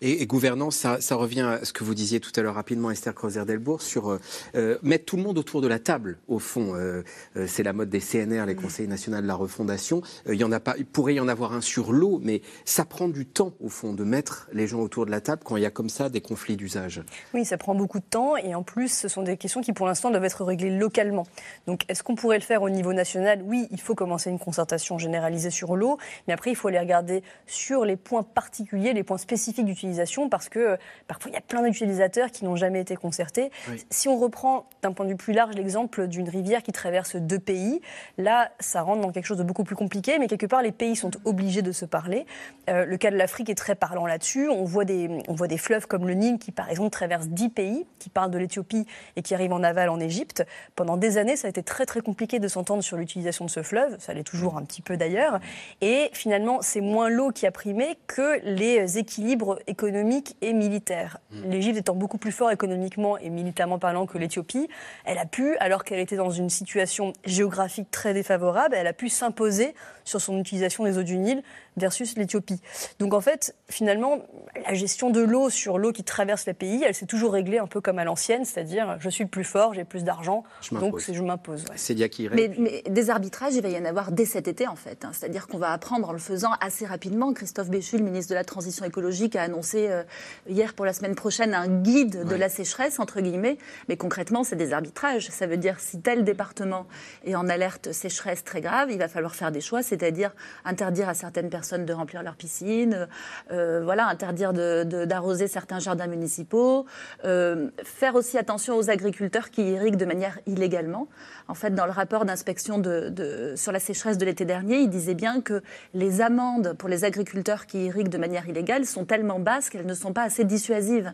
Et, 0.00 0.26
gouvernance, 0.26 0.76
ça, 0.76 1.14
revient 1.16 1.40
à 1.40 1.64
ce 1.64 1.72
que 1.72 1.82
vous 1.82 1.94
disiez 1.94 2.20
tout 2.20 2.30
à 2.36 2.40
l'heure 2.40 2.54
rapidement, 2.54 2.90
Esther 2.92 3.12
Creuser-Delbourg, 3.14 3.82
sur 3.82 4.12
euh, 4.12 4.20
euh, 4.54 4.78
mettre 4.82 5.06
tout 5.06 5.16
le 5.16 5.24
monde 5.24 5.38
autour 5.38 5.60
de 5.60 5.66
la 5.66 5.80
table, 5.80 6.18
au 6.28 6.38
fond. 6.38 6.76
Euh, 6.76 7.02
c'est 7.46 7.64
la 7.64 7.72
mode 7.72 7.90
des 7.90 7.98
CNR, 7.98 8.46
les 8.46 8.54
conseils 8.54 8.86
nationaux 8.86 9.20
de 9.20 9.26
la 9.26 9.34
refondation. 9.34 10.02
il, 10.28 10.36
y 10.36 10.44
en 10.44 10.52
a 10.52 10.60
pas, 10.60 10.76
il 10.78 10.86
pourrait 10.86 11.14
y 11.14 11.20
en 11.20 11.26
avoir 11.26 11.52
un 11.52 11.60
sur 11.60 11.92
l'eau, 11.92 12.20
mais 12.22 12.42
ça 12.64 12.84
prend 12.84 13.08
du 13.08 13.26
temps, 13.26 13.54
au 13.60 13.68
fond, 13.68 13.92
de 13.92 14.04
mettre 14.04 14.48
les 14.52 14.68
gens 14.68 14.78
autour 14.78 15.04
de 15.04 15.10
la 15.10 15.20
table 15.20 15.42
quand 15.44 15.56
il 15.56 15.64
y 15.64 15.66
a 15.66 15.70
comme 15.70 15.88
ça 15.88 16.08
des 16.08 16.20
conflits 16.20 16.56
d'usage. 16.56 17.02
Oui, 17.34 17.44
ça 17.44 17.58
prend 17.58 17.74
beaucoup 17.74 17.98
de 17.98 18.04
temps, 18.04 18.36
et 18.36 18.54
en 18.54 18.62
plus, 18.62 18.96
ce 18.96 19.08
sont 19.08 19.22
des 19.22 19.36
questions 19.36 19.62
qui, 19.62 19.72
pour 19.72 19.88
l'instant, 19.88 20.10
doivent 20.10 20.24
être 20.24 20.44
réglées 20.44 20.78
localement. 20.78 21.26
Donc, 21.66 21.82
est-ce 21.88 22.04
qu'on 22.04 22.14
pourrait 22.14 22.38
le 22.38 22.44
faire 22.44 22.62
au 22.62 22.70
niveau 22.70 22.92
national? 22.92 23.42
Oui, 23.44 23.66
il 23.72 23.80
faut 23.80 23.96
commencer 23.96 24.30
une 24.30 24.38
concertation 24.38 24.96
généralisée 24.96 25.50
sur 25.50 25.74
l'eau, 25.74 25.98
mais 26.28 26.34
après, 26.34 26.50
il 26.50 26.56
faut 26.56 26.68
aller 26.68 26.78
regarder 26.78 27.24
sur 27.46 27.57
les 27.84 27.96
points 27.96 28.22
particuliers, 28.22 28.92
les 28.92 29.02
points 29.02 29.18
spécifiques 29.18 29.64
d'utilisation 29.64 30.28
parce 30.28 30.48
que 30.48 30.58
euh, 30.58 30.76
parfois 31.06 31.30
il 31.30 31.34
y 31.34 31.38
a 31.38 31.40
plein 31.40 31.62
d'utilisateurs 31.62 32.30
qui 32.30 32.44
n'ont 32.44 32.56
jamais 32.56 32.80
été 32.80 32.96
concertés. 32.96 33.50
Si 33.90 34.08
on 34.08 34.18
reprend 34.18 34.66
d'un 34.82 34.92
point 34.92 35.04
de 35.04 35.10
vue 35.10 35.16
plus 35.16 35.32
large 35.32 35.54
l'exemple 35.54 36.06
d'une 36.06 36.28
rivière 36.28 36.62
qui 36.62 36.72
traverse 36.72 37.16
deux 37.16 37.38
pays, 37.38 37.80
là 38.16 38.50
ça 38.60 38.82
rentre 38.82 39.02
dans 39.02 39.12
quelque 39.12 39.26
chose 39.26 39.38
de 39.38 39.42
beaucoup 39.42 39.64
plus 39.64 39.76
compliqué, 39.76 40.18
mais 40.18 40.26
quelque 40.26 40.46
part 40.46 40.62
les 40.62 40.72
pays 40.72 40.96
sont 40.96 41.10
obligés 41.24 41.62
de 41.62 41.72
se 41.72 41.84
parler. 41.84 42.26
Euh, 42.68 42.84
le 42.84 42.96
cas 42.96 43.10
de 43.10 43.16
l'Afrique 43.16 43.50
est 43.50 43.54
très 43.54 43.74
parlant 43.74 44.06
là-dessus. 44.06 44.48
On, 44.48 44.64
voit 44.64 44.84
des, 44.84 45.22
on 45.28 45.34
voit 45.34 45.48
des 45.48 45.58
fleuves 45.58 45.86
comme 45.86 46.06
le 46.06 46.14
Nil 46.14 46.38
qui 46.38 46.52
par 46.52 46.70
exemple 46.70 46.90
traverse 46.90 47.28
dix 47.28 47.48
pays, 47.48 47.86
qui 47.98 48.08
parlent 48.08 48.30
de 48.30 48.38
l'Éthiopie 48.38 48.86
et 49.16 49.22
qui 49.22 49.34
arrivent 49.34 49.52
en 49.52 49.62
aval 49.62 49.88
en 49.88 50.00
Égypte. 50.00 50.44
Pendant 50.76 50.96
des 50.96 51.18
années, 51.18 51.36
ça 51.36 51.46
a 51.46 51.50
été 51.50 51.62
très 51.62 51.86
très 51.86 52.00
compliqué 52.00 52.38
de 52.38 52.48
s'entendre 52.48 52.82
sur 52.82 52.96
l'utilisation 52.96 53.44
de 53.44 53.50
ce 53.50 53.62
fleuve, 53.62 53.96
ça 53.98 54.14
l'est 54.14 54.24
toujours 54.24 54.56
un 54.56 54.64
petit 54.64 54.82
peu 54.82 54.96
d'ailleurs. 54.96 55.40
Et 55.80 56.10
finalement, 56.12 56.62
c'est 56.62 56.80
moins 56.80 57.08
l'eau 57.08 57.30
qui 57.30 57.46
a 57.46 57.47
primé 57.50 57.98
que 58.06 58.40
les 58.44 58.98
équilibres 58.98 59.58
économique 59.66 60.36
et 60.40 60.52
militaire. 60.52 61.18
Mm. 61.30 61.50
L'Égypte 61.50 61.78
étant 61.78 61.94
beaucoup 61.94 62.18
plus 62.18 62.32
fort 62.32 62.50
économiquement 62.50 63.18
et 63.18 63.30
militairement 63.30 63.78
parlant 63.78 64.06
que 64.06 64.18
l'Éthiopie, 64.18 64.68
elle 65.04 65.18
a 65.18 65.26
pu, 65.26 65.56
alors 65.58 65.84
qu'elle 65.84 66.00
était 66.00 66.16
dans 66.16 66.30
une 66.30 66.50
situation 66.50 67.12
géographique 67.24 67.90
très 67.90 68.14
défavorable, 68.14 68.74
elle 68.74 68.86
a 68.86 68.92
pu 68.92 69.08
s'imposer 69.08 69.74
sur 70.04 70.20
son 70.20 70.38
utilisation 70.38 70.84
des 70.84 70.98
eaux 70.98 71.02
du 71.02 71.18
Nil 71.18 71.42
versus 71.76 72.16
l'Éthiopie. 72.16 72.60
Donc 72.98 73.14
en 73.14 73.20
fait, 73.20 73.54
finalement, 73.68 74.18
la 74.66 74.74
gestion 74.74 75.10
de 75.10 75.20
l'eau 75.20 75.50
sur 75.50 75.78
l'eau 75.78 75.92
qui 75.92 76.02
traverse 76.02 76.46
le 76.46 76.54
pays, 76.54 76.82
elle 76.84 76.94
s'est 76.94 77.06
toujours 77.06 77.32
réglée 77.32 77.58
un 77.58 77.66
peu 77.66 77.80
comme 77.80 77.98
à 77.98 78.04
l'ancienne, 78.04 78.44
c'est-à-dire 78.44 78.96
je 79.00 79.08
suis 79.08 79.24
le 79.24 79.30
plus 79.30 79.44
fort, 79.44 79.74
j'ai 79.74 79.84
plus 79.84 80.04
d'argent, 80.04 80.44
donc 80.72 80.98
je 80.98 81.22
m'impose. 81.22 81.64
C'est 81.76 81.94
mais, 82.32 82.50
mais, 82.58 82.82
des 82.88 83.10
arbitrages, 83.10 83.54
il 83.54 83.62
va 83.62 83.68
y 83.68 83.78
en 83.78 83.84
avoir 83.84 84.12
dès 84.12 84.24
cet 84.24 84.48
été 84.48 84.66
en 84.66 84.76
fait. 84.76 85.04
Hein. 85.04 85.10
C'est-à-dire 85.12 85.46
qu'on 85.46 85.58
va 85.58 85.72
apprendre 85.72 86.08
en 86.08 86.12
le 86.12 86.18
faisant 86.18 86.50
assez 86.60 86.86
rapidement. 86.86 87.32
Christophe 87.38 87.70
Béchu, 87.70 87.98
le 87.98 88.02
ministre 88.02 88.30
de 88.30 88.34
la 88.34 88.42
Transition 88.42 88.84
écologique, 88.84 89.36
a 89.36 89.42
annoncé 89.42 89.86
euh, 89.88 90.02
hier 90.48 90.74
pour 90.74 90.84
la 90.84 90.92
semaine 90.92 91.14
prochaine 91.14 91.54
un 91.54 91.68
guide 91.68 92.26
de 92.26 92.34
la 92.34 92.48
sécheresse, 92.48 92.98
entre 92.98 93.20
guillemets. 93.20 93.58
Mais 93.88 93.96
concrètement, 93.96 94.42
c'est 94.42 94.56
des 94.56 94.72
arbitrages. 94.72 95.28
Ça 95.28 95.46
veut 95.46 95.56
dire 95.56 95.78
si 95.78 96.00
tel 96.00 96.24
département 96.24 96.88
est 97.24 97.36
en 97.36 97.48
alerte 97.48 97.92
sécheresse 97.92 98.42
très 98.42 98.60
grave, 98.60 98.90
il 98.90 98.98
va 98.98 99.06
falloir 99.06 99.36
faire 99.36 99.52
des 99.52 99.60
choix, 99.60 99.84
c'est-à-dire 99.84 100.34
interdire 100.64 101.08
à 101.08 101.14
certaines 101.14 101.48
personnes 101.48 101.86
de 101.86 101.92
remplir 101.92 102.24
leur 102.24 102.34
piscine, 102.34 103.06
euh, 103.52 103.82
voilà, 103.84 104.08
interdire 104.08 104.52
d'arroser 104.52 105.44
de, 105.44 105.50
certains 105.50 105.78
jardins 105.78 106.08
municipaux, 106.08 106.86
euh, 107.24 107.70
faire 107.84 108.16
aussi 108.16 108.36
attention 108.36 108.76
aux 108.76 108.90
agriculteurs 108.90 109.50
qui 109.50 109.62
irriguent 109.62 109.94
de 109.94 110.06
manière 110.06 110.40
illégalement. 110.46 111.06
En 111.46 111.54
fait, 111.54 111.72
dans 111.72 111.86
le 111.86 111.92
rapport 111.92 112.24
d'inspection 112.24 112.78
de, 112.78 113.54
sur 113.54 113.70
la 113.70 113.78
sécheresse 113.78 114.18
de 114.18 114.24
l'été 114.24 114.44
dernier, 114.44 114.78
il 114.78 114.90
disait 114.90 115.14
bien 115.14 115.40
que 115.40 115.62
les 115.94 116.20
amendes 116.20 116.74
pour 116.76 116.88
les 116.88 117.04
agriculteurs 117.04 117.27
qui 117.66 117.86
irriguent 117.86 118.08
de 118.08 118.18
manière 118.18 118.48
illégale 118.48 118.86
sont 118.86 119.04
tellement 119.04 119.38
basses 119.38 119.70
qu'elles 119.70 119.86
ne 119.86 119.94
sont 119.94 120.12
pas 120.12 120.22
assez 120.22 120.44
dissuasives. 120.44 121.12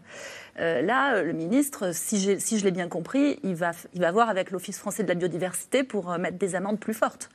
Euh, 0.59 0.83
là, 0.83 1.23
le 1.23 1.33
ministre, 1.33 1.93
si, 1.93 2.41
si 2.41 2.59
je 2.59 2.65
l'ai 2.65 2.71
bien 2.71 2.89
compris, 2.89 3.39
il 3.43 3.55
va, 3.55 3.73
il 3.95 4.01
va 4.01 4.13
voir 4.13 4.29
avec 4.29 4.51
l'Office 4.51 4.79
français 4.79 5.03
de 5.03 5.09
la 5.09 5.15
biodiversité 5.15 5.85
pour 5.85 6.17
mettre 6.19 6.39
des 6.39 6.55
amendes 6.55 6.79
plus 6.79 6.95
fortes. 6.95 7.31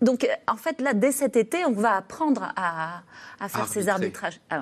Donc, 0.00 0.24
euh, 0.24 0.28
en 0.48 0.56
fait, 0.56 0.80
là, 0.80 0.94
dès 0.94 1.12
cet 1.12 1.36
été, 1.36 1.64
on 1.64 1.72
va 1.72 1.96
apprendre 1.96 2.52
à, 2.56 3.02
faire 3.48 3.68
ces 3.68 3.88
arbitrages. 3.88 4.40
Ah 4.50 4.60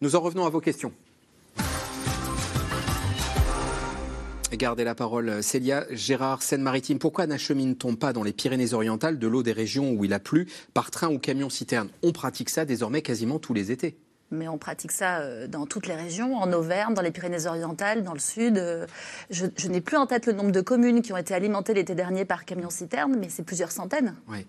Nous 0.00 0.16
en 0.16 0.20
revenons 0.20 0.46
à 0.46 0.50
vos 0.50 0.60
questions. 0.60 0.92
Gardez 4.52 4.84
la 4.84 4.94
parole, 4.94 5.42
Célia. 5.42 5.86
Gérard, 5.90 6.42
Seine-Maritime, 6.42 6.98
pourquoi 6.98 7.26
n'achemine-t-on 7.26 7.94
pas 7.94 8.12
dans 8.12 8.22
les 8.22 8.32
Pyrénées-Orientales 8.32 9.18
de 9.18 9.26
l'eau 9.26 9.42
des 9.42 9.52
régions 9.52 9.92
où 9.92 10.04
il 10.04 10.12
a 10.12 10.18
plu 10.18 10.48
par 10.74 10.90
train 10.90 11.08
ou 11.08 11.18
camion-citerne 11.18 11.88
On 12.02 12.12
pratique 12.12 12.50
ça 12.50 12.64
désormais 12.64 13.00
quasiment 13.02 13.38
tous 13.38 13.54
les 13.54 13.70
étés 13.70 13.96
mais 14.32 14.46
on 14.46 14.58
pratique 14.58 14.92
ça 14.92 15.22
euh, 15.22 15.48
dans 15.48 15.66
toutes 15.66 15.88
les 15.88 15.96
régions, 15.96 16.36
en 16.36 16.52
Auvergne, 16.52 16.94
dans 16.94 17.02
les 17.02 17.10
Pyrénées-Orientales, 17.10 18.04
dans 18.04 18.12
le 18.12 18.20
sud. 18.20 18.58
Euh, 18.58 18.86
je, 19.28 19.46
n'ai 19.68 19.80
plus 19.80 19.96
en 19.96 20.06
tête 20.06 20.26
le 20.26 20.32
nombre 20.32 20.52
de 20.52 20.60
communes 20.60 21.02
qui 21.02 21.12
ont 21.12 21.16
été 21.16 21.34
alimentées 21.34 21.74
l'été 21.74 21.96
dernier 21.96 22.24
par 22.24 22.44
camions-citernes, 22.44 23.16
mais 23.18 23.28
c'est 23.28 23.42
plusieurs 23.42 23.72
centaines. 23.72 24.14
Oui. 24.28 24.46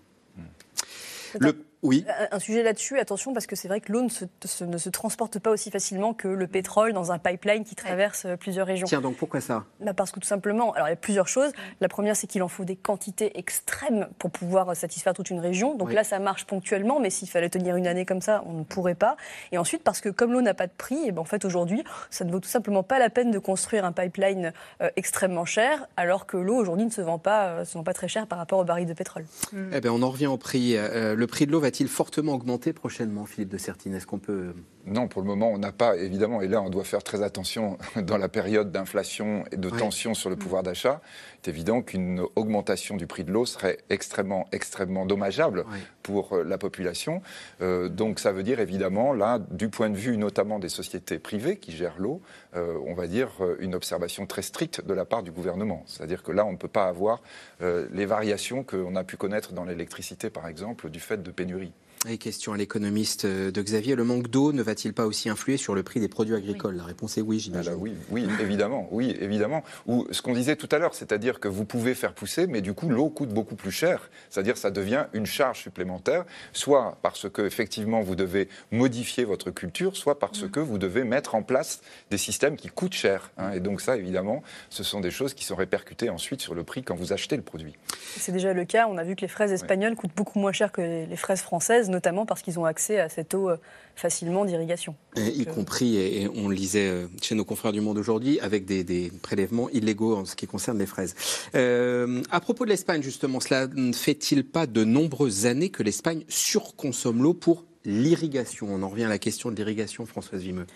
Le, 1.40 1.56
oui. 1.82 2.04
Un 2.30 2.38
sujet 2.38 2.62
là-dessus, 2.62 3.00
attention, 3.00 3.32
parce 3.32 3.48
que 3.48 3.56
c'est 3.56 3.66
vrai 3.66 3.80
que 3.80 3.90
l'eau 3.90 4.02
ne 4.02 4.08
se, 4.08 4.88
transporte 4.88 5.40
pas 5.40 5.50
aussi 5.50 5.68
facilement 5.72 6.14
que 6.14 6.28
le 6.28 6.46
pétrole 6.46 6.92
dans 6.92 7.10
un 7.10 7.18
pipeline 7.18 7.64
qui 7.64 7.74
traverse 7.74 8.24
euh, 8.24 8.36
plusieurs 8.36 8.68
régions. 8.68 8.86
Tiens, 8.86 9.00
donc 9.00 9.16
pourquoi 9.16 9.40
ça? 9.40 9.64
Bah 9.80 9.92
Parce 9.92 10.12
que 10.12 10.20
tout 10.20 10.28
simplement, 10.28 10.72
alors 10.74 10.86
il 10.86 10.90
y 10.90 10.94
a 10.94 10.96
plusieurs 10.96 11.26
choses. 11.26 11.50
La 11.80 11.88
première, 11.88 12.14
c'est 12.14 12.28
qu'il 12.28 12.44
en 12.44 12.48
faut 12.48 12.64
des 12.64 12.76
quantités 12.76 13.36
extrêmes 13.36 14.06
pour 14.20 14.30
pouvoir 14.30 14.76
satisfaire 14.76 15.12
toute 15.12 15.30
une 15.30 15.40
région. 15.40 15.74
Donc 15.74 15.92
là, 15.92 16.04
ça 16.04 16.20
marche 16.20 16.44
ponctuellement, 16.44 17.00
mais 17.00 17.10
s'il 17.10 17.28
fallait 17.28 17.50
tenir 17.50 17.74
une 17.74 17.88
année 17.88 18.06
comme 18.06 18.20
ça, 18.20 18.44
on 18.46 18.52
ne 18.52 18.64
pourrait 18.64 18.94
pas. 18.94 19.16
Et 19.50 19.58
ensuite, 19.58 19.82
parce 19.82 20.00
que 20.00 20.08
comme 20.08 20.32
l'eau 20.32 20.40
n'a 20.40 20.54
pas 20.54 20.68
de 20.68 20.72
prix, 20.76 20.94
et 20.94 21.06
eh 21.06 21.12
ben 21.12 21.22
en 21.22 21.24
fait, 21.24 21.44
aujourd'hui, 21.44 21.82
ça 22.10 22.24
ne 22.24 22.30
vaut 22.30 22.40
tout 22.40 22.48
simplement 22.48 22.84
pas 22.84 23.00
la 23.00 23.10
peine 23.10 23.32
de 23.32 23.40
construire 23.40 23.84
un 23.84 23.92
pipeline 23.92 24.52
euh, 24.82 24.90
extrêmement 24.94 25.46
cher, 25.46 25.88
alors 25.96 26.26
que 26.26 26.36
l'eau, 26.36 26.54
aujourd'hui, 26.54 26.86
ne 26.86 26.90
se 26.90 27.00
vend, 27.00 27.18
pas, 27.18 27.46
euh, 27.46 27.64
se 27.64 27.76
vend 27.76 27.82
pas 27.82 27.94
très 27.94 28.08
cher 28.08 28.28
par 28.28 28.38
rapport 28.38 28.60
au 28.60 28.64
baril 28.64 28.86
de 28.86 28.94
pétrole. 28.94 29.26
Eh 29.72 29.80
bien, 29.80 29.90
on 29.90 30.02
en 30.02 30.10
revient 30.10 30.28
au 30.28 30.36
prix. 30.36 30.76
le 30.76 31.26
prix 31.26 31.46
de 31.46 31.50
l'eau 31.52 31.58
va-t-il 31.72 31.88
fortement 31.88 32.34
augmenter 32.34 32.74
prochainement, 32.74 33.24
Philippe 33.24 33.48
de 33.48 33.56
Sertine? 33.56 33.94
Est-ce 33.94 34.06
qu'on 34.06 34.18
peut... 34.18 34.52
Non, 34.84 35.08
pour 35.08 35.22
le 35.22 35.28
moment, 35.28 35.50
on 35.50 35.58
n'a 35.58 35.72
pas, 35.72 35.96
évidemment, 35.96 36.42
et 36.42 36.48
là, 36.48 36.60
on 36.60 36.68
doit 36.68 36.84
faire 36.84 37.02
très 37.02 37.22
attention 37.22 37.78
dans 37.96 38.18
la 38.18 38.28
période 38.28 38.70
d'inflation 38.70 39.44
et 39.52 39.56
de 39.56 39.70
tension 39.70 40.12
sur 40.12 40.28
le 40.28 40.36
pouvoir 40.36 40.62
d'achat. 40.62 41.00
C'est 41.42 41.50
évident 41.50 41.80
qu'une 41.80 42.22
augmentation 42.36 42.96
du 42.96 43.06
prix 43.06 43.24
de 43.24 43.32
l'eau 43.32 43.46
serait 43.46 43.78
extrêmement, 43.88 44.46
extrêmement 44.52 45.06
dommageable 45.06 45.64
pour 46.02 46.34
euh, 46.34 46.44
la 46.44 46.58
population. 46.58 47.22
Euh, 47.62 47.88
donc, 47.88 48.18
ça 48.18 48.32
veut 48.32 48.42
dire, 48.42 48.60
évidemment, 48.60 49.14
là, 49.14 49.38
du 49.38 49.68
point 49.70 49.88
de 49.88 49.96
vue 49.96 50.18
notamment 50.18 50.58
des 50.58 50.68
sociétés 50.68 51.18
privées 51.18 51.56
qui 51.56 51.72
gèrent 51.72 51.98
l'eau, 51.98 52.20
euh, 52.54 52.76
on 52.86 52.94
va 52.94 53.06
dire 53.06 53.30
une 53.60 53.74
observation 53.74 54.26
très 54.26 54.42
stricte 54.42 54.84
de 54.84 54.92
la 54.92 55.04
part 55.04 55.22
du 55.22 55.30
gouvernement. 55.30 55.84
C'est-à-dire 55.86 56.22
que 56.22 56.32
là, 56.32 56.44
on 56.44 56.52
ne 56.52 56.58
peut 56.58 56.68
pas 56.68 56.86
avoir 56.86 57.22
les 57.60 58.06
variations 58.06 58.64
qu'on 58.64 58.96
a 58.96 59.04
pu 59.04 59.16
connaître 59.16 59.52
dans 59.52 59.64
l'électricité, 59.64 60.28
par 60.28 60.48
exemple, 60.48 60.90
du 60.90 60.98
fait 60.98 61.22
de 61.22 61.30
pénuries. 61.30 61.61
Et 62.08 62.18
question 62.18 62.52
à 62.52 62.56
l'économiste 62.56 63.26
euh, 63.26 63.52
de 63.52 63.62
Xavier, 63.62 63.94
le 63.94 64.02
manque 64.02 64.26
d'eau 64.26 64.52
ne 64.52 64.60
va-t-il 64.60 64.92
pas 64.92 65.06
aussi 65.06 65.28
influer 65.28 65.56
sur 65.56 65.72
le 65.76 65.84
prix 65.84 66.00
des 66.00 66.08
produits 66.08 66.34
agricoles? 66.34 66.76
La 66.76 66.82
réponse 66.82 67.16
est 67.16 67.20
oui, 67.20 67.38
j'imagine. 67.38 67.74
Ah 67.76 67.78
oui, 67.78 67.94
oui, 68.10 68.26
évidemment, 68.40 68.88
oui, 68.90 69.16
évidemment. 69.20 69.62
Ou 69.86 70.08
ce 70.10 70.20
qu'on 70.20 70.32
disait 70.32 70.56
tout 70.56 70.68
à 70.72 70.78
l'heure, 70.78 70.94
c'est-à-dire 70.94 71.38
que 71.38 71.46
vous 71.46 71.64
pouvez 71.64 71.94
faire 71.94 72.12
pousser, 72.12 72.48
mais 72.48 72.60
du 72.60 72.74
coup 72.74 72.88
l'eau 72.88 73.08
coûte 73.08 73.28
beaucoup 73.28 73.54
plus 73.54 73.70
cher. 73.70 74.10
C'est-à-dire 74.30 74.56
ça 74.56 74.72
devient 74.72 75.06
une 75.12 75.26
charge 75.26 75.60
supplémentaire, 75.60 76.24
soit 76.52 76.98
parce 77.02 77.30
que 77.30 77.42
effectivement 77.42 78.00
vous 78.00 78.16
devez 78.16 78.48
modifier 78.72 79.22
votre 79.22 79.52
culture, 79.52 79.96
soit 79.96 80.18
parce 80.18 80.42
mm. 80.42 80.50
que 80.50 80.58
vous 80.58 80.78
devez 80.78 81.04
mettre 81.04 81.36
en 81.36 81.44
place 81.44 81.82
des 82.10 82.18
systèmes 82.18 82.56
qui 82.56 82.68
coûtent 82.68 82.94
cher. 82.94 83.30
Hein. 83.38 83.52
Et 83.52 83.60
donc 83.60 83.80
ça, 83.80 83.96
évidemment, 83.96 84.42
ce 84.70 84.82
sont 84.82 85.00
des 85.00 85.12
choses 85.12 85.34
qui 85.34 85.44
sont 85.44 85.54
répercutées 85.54 86.10
ensuite 86.10 86.40
sur 86.40 86.56
le 86.56 86.64
prix 86.64 86.82
quand 86.82 86.96
vous 86.96 87.12
achetez 87.12 87.36
le 87.36 87.42
produit. 87.42 87.76
C'est 88.16 88.32
déjà 88.32 88.52
le 88.52 88.64
cas. 88.64 88.88
On 88.88 88.98
a 88.98 89.04
vu 89.04 89.14
que 89.14 89.20
les 89.20 89.28
fraises 89.28 89.52
espagnoles 89.52 89.94
coûtent 89.94 90.16
beaucoup 90.16 90.40
moins 90.40 90.52
cher 90.52 90.72
que 90.72 90.80
les 90.80 91.16
fraises 91.16 91.42
françaises 91.42 91.91
notamment 91.92 92.26
parce 92.26 92.42
qu'ils 92.42 92.58
ont 92.58 92.64
accès 92.64 92.98
à 92.98 93.08
cette 93.08 93.34
eau 93.34 93.50
facilement 93.94 94.44
d'irrigation. 94.44 94.96
Y 95.16 95.44
compris, 95.44 95.96
et 95.96 96.28
on 96.34 96.48
le 96.48 96.54
lisait 96.54 97.06
chez 97.20 97.34
nos 97.34 97.44
confrères 97.44 97.72
du 97.72 97.80
Monde 97.80 97.98
aujourd'hui, 97.98 98.40
avec 98.40 98.64
des, 98.64 99.12
prélèvements 99.22 99.68
illégaux 99.70 100.16
en 100.16 100.24
ce 100.24 100.34
qui 100.34 100.46
concerne 100.46 100.78
les 100.78 100.86
fraises. 100.86 101.14
à 101.54 102.40
propos 102.40 102.64
de 102.64 102.70
l'Espagne, 102.70 103.02
justement, 103.02 103.38
cela 103.38 103.66
ne 103.68 103.92
fait-il 103.92 104.44
pas 104.44 104.66
de 104.66 104.82
nombreuses 104.82 105.46
années 105.46 105.70
que 105.70 105.82
l'Espagne 105.82 106.24
surconsomme 106.28 107.22
l'eau 107.22 107.34
pour 107.34 107.64
l'irrigation? 107.84 108.68
On 108.70 108.82
en 108.82 108.88
revient 108.88 109.04
à 109.04 109.08
la 109.08 109.18
question 109.18 109.50
de 109.50 109.56
l'irrigation, 109.56 110.06
Françoise 110.06 110.42
Vimeux 110.42 110.66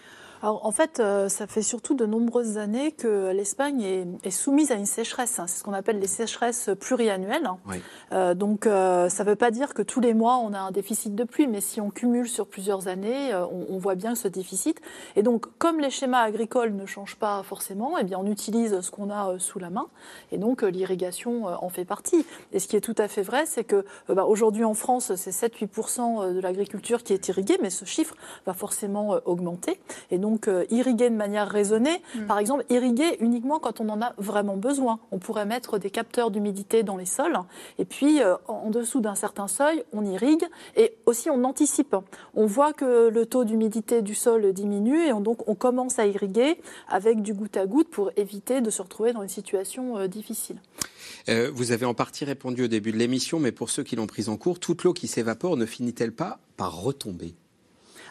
en 0.43 0.71
fait, 0.71 1.01
euh, 1.01 1.29
ça 1.29 1.47
fait 1.47 1.63
surtout 1.63 1.95
de 1.95 2.07
nombreuses 2.07 2.59
années 2.59 2.93
que 2.93 3.33
l'Espagne 3.33 3.83
est, 4.23 4.31
soumise 4.31 4.71
à 4.71 4.75
une 4.75 4.87
sécheresse. 4.87 5.39
Hein. 5.39 5.47
C'est 5.47 5.59
ce 5.59 5.65
qu'on 5.65 5.73
appelle 5.73 5.99
les 5.99 6.07
sécheresses 6.07 6.71
pluriannuelles. 6.79 7.49
Euh, 8.13 8.35
donc, 8.35 8.67
euh, 8.67 9.09
ça 9.09 9.25
ne 9.25 9.31
veut 9.31 9.37
pas 9.37 9.51
dire 9.51 9.73
que 9.73 9.83
tous 9.83 10.01
les 10.01 10.15
mois 10.15 10.37
on 10.39 10.53
a 10.53 10.59
un 10.59 10.71
déficit 10.71 11.15
de 11.15 11.25
pluie, 11.25 11.47
mais 11.47 11.61
si 11.61 11.81
on 11.81 11.91
cumule 11.91 12.29
sur 12.29 12.47
plusieurs 12.47 12.89
années, 12.89 13.35
on, 13.35 13.79
voit 13.79 13.95
bien 13.95 14.15
ce 14.15 14.29
déficit. 14.29 14.81
Et 15.17 15.23
donc, 15.23 15.47
comme 15.59 15.81
les 15.81 15.91
schémas 15.91 16.23
agricoles 16.23 16.75
ne 16.75 16.87
changent 16.87 17.17
pas 17.17 17.43
forcément, 17.43 17.99
eh 17.99 18.05
bien, 18.05 18.19
on 18.19 18.27
utilise 18.27 18.81
ce 18.81 18.91
qu'on 18.91 19.11
a 19.11 19.39
sous 19.39 19.59
la 19.59 19.71
main, 19.71 19.87
et 20.33 20.39
donc 20.39 20.63
l'irrigation 20.63 21.45
en 21.45 21.69
fait 21.69 21.85
partie. 21.85 22.27
Et 22.53 22.59
ce 22.59 22.69
qui 22.69 22.77
est 22.77 22.81
tout 22.81 22.95
à 22.99 23.09
fait 23.09 23.23
vrai, 23.23 23.45
c'est 23.47 23.65
que 23.65 23.85
bah, 24.09 24.25
aujourd'hui 24.25 24.65
en 24.65 24.75
France, 24.75 25.15
c'est 25.15 25.31
7-8% 25.31 26.35
de 26.35 26.41
l'agriculture 26.41 27.03
qui 27.03 27.13
est 27.13 27.29
irriguée, 27.29 27.59
mais 27.63 27.71
ce 27.71 27.85
chiffre 27.85 28.15
va 28.47 28.55
forcément 28.55 29.19
augmenter. 29.25 29.79
Et 30.11 30.19
donc, 30.19 30.26
donc 30.27 30.49
euh, 30.49 30.65
irriguer 30.71 31.09
de 31.09 31.15
manière 31.15 31.49
raisonnée. 31.49 32.03
Mm. 32.17 32.27
Par 32.27 32.39
exemple, 32.41 32.65
irriguer 32.69 33.17
uniquement 33.21 33.61
quand 33.61 33.81
on 33.81 33.89
en 33.89 34.03
a 34.03 34.13
vraiment 34.19 34.57
besoin. 34.57 34.99
On 35.13 35.19
pourrait 35.21 35.47
mettre 35.47 35.79
des 35.79 35.89
capteurs 35.89 36.33
d'humidité 36.33 36.83
dans 36.83 36.97
les 36.97 37.07
sols 37.07 37.39
et 37.79 37.85
puis 37.85 38.21
euh, 38.21 38.35
en 38.49 38.71
dessous 38.71 39.01
d'un 39.01 39.15
certain 39.15 39.47
seuil, 39.47 39.85
on 39.93 40.05
irrigue 40.05 40.45
et 40.77 40.97
aussi 41.07 41.31
on 41.31 41.45
anticipe. 41.45 41.95
On 42.35 42.47
voit 42.47 42.73
que 42.73 43.09
le 43.09 43.25
taux 43.27 43.45
d'humidité 43.45 44.03
du 44.03 44.17
sol 44.17 44.53
diminue 44.53 45.07
et 45.07 45.13
donc 45.13 45.49
on 45.49 45.55
commence 45.55 46.01
à 46.01 46.07
irriguer 46.07 46.59
avec 46.89 47.23
du 47.23 47.33
goutte 47.33 47.57
à 47.57 47.67
goutte 47.67 47.91
pour 47.91 48.11
éviter 48.17 48.61
de 48.61 48.71
se 48.71 48.83
retrouver 48.83 49.13
dans 49.13 49.23
une 49.23 49.29
situation 49.29 49.97
euh, 49.97 50.09
difficile. 50.09 50.57
vous 51.29 51.71
avez 51.71 51.87
en 51.87 51.95
partie 51.95 52.25
répondu 52.25 52.65
au 52.65 52.69
début 52.69 52.91
de 52.91 52.97
l'émission, 52.97 53.39
mais 53.39 53.53
pour 53.53 53.71
ceux 53.71 53.85
qui 53.85 53.95
l'ont 53.95 54.09
prise 54.09 54.29
en 54.29 54.37
cours, 54.37 54.59
toute 54.59 54.83
l'eau 54.83 54.93
qui 54.93 55.07
s'évapore 55.07 55.57
ne 55.57 55.67
finit-elle 55.67 56.13
pas 56.13 56.41
par 56.57 56.81
retomber? 56.81 57.37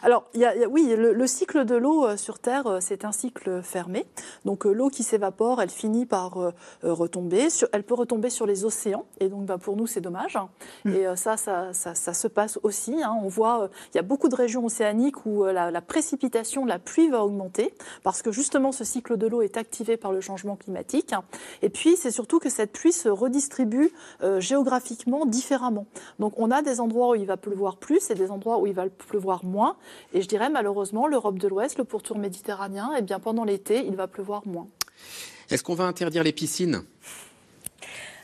Alors, 0.02 0.24
oui, 0.70 0.94
le, 0.96 1.26
cycle 1.26 1.64
de 1.64 1.74
l'eau 1.74 2.06
euh, 2.06 2.16
sur 2.16 2.38
Terre, 2.38 2.66
euh, 2.66 2.78
c'est 2.80 3.04
un 3.04 3.12
cycle 3.12 3.62
fermé. 3.62 4.06
Donc, 4.44 4.66
euh, 4.66 4.72
l'eau 4.72 4.88
qui 4.88 5.02
s'évapore, 5.02 5.60
elle 5.60 5.70
finit 5.70 6.06
par 6.06 6.52
retomber. 6.82 7.48
elle 7.72 7.82
peut 7.82 7.94
retomber 7.94 8.30
sur 8.30 8.46
les 8.46 8.64
océans. 8.64 9.06
Et 9.20 9.28
donc, 9.28 9.46
bah, 9.46 9.58
pour 9.58 9.76
nous, 9.76 9.86
c'est 9.86 10.00
dommage. 10.00 10.38
Mm. 10.84 10.94
Et 10.94 11.16
ça, 11.16 11.36
ça, 11.36 11.72
se 11.72 12.28
passe 12.28 12.58
aussi. 12.62 13.02
Hein. 13.02 13.16
On 13.22 13.28
voit, 13.28 13.70
il 13.92 13.96
y 13.96 14.00
a 14.00 14.02
beaucoup 14.02 14.28
de 14.28 14.34
régions 14.34 14.64
océaniques 14.64 15.26
où 15.26 15.44
la, 15.44 15.80
précipitation, 15.80 16.64
la 16.64 16.78
pluie 16.78 17.08
va 17.08 17.24
augmenter 17.24 17.74
parce 18.02 18.22
que 18.22 18.32
justement, 18.32 18.72
ce 18.72 18.84
cycle 18.84 19.16
de 19.16 19.26
l'eau 19.26 19.42
est 19.42 19.56
activé 19.56 19.96
par 19.96 20.12
le 20.12 20.20
changement 20.20 20.56
climatique. 20.56 21.14
Et 21.62 21.68
puis, 21.68 21.96
c'est 21.96 22.10
surtout 22.10 22.38
que 22.38 22.50
cette 22.50 22.72
pluie 22.72 22.92
se 22.92 23.08
redistribue 23.08 23.92
géographiquement 24.38 25.26
différemment. 25.26 25.86
Donc, 26.18 26.34
on 26.36 26.50
a 26.50 26.62
des 26.62 26.80
endroits 26.80 27.10
où 27.10 27.14
il 27.14 27.26
va 27.26 27.36
pleuvoir 27.36 27.76
plus 27.76 28.10
et 28.10 28.14
des 28.14 28.30
endroits 28.30 28.58
où 28.58 28.66
il 28.66 28.74
va 28.74 28.88
pleuvoir 28.88 29.44
moins. 29.44 29.76
Et 30.12 30.22
je 30.22 30.28
dirais 30.28 30.50
malheureusement, 30.50 31.06
l'Europe 31.06 31.38
de 31.38 31.48
l'Ouest, 31.48 31.78
le 31.78 31.84
pourtour 31.84 32.18
méditerranéen, 32.18 32.90
eh 32.98 33.02
bien, 33.02 33.18
pendant 33.18 33.44
l'été, 33.44 33.84
il 33.86 33.96
va 33.96 34.06
pleuvoir 34.06 34.46
moins. 34.46 34.68
Est-ce 35.50 35.62
qu'on 35.62 35.74
va 35.74 35.84
interdire 35.84 36.22
les 36.22 36.32
piscines? 36.32 36.82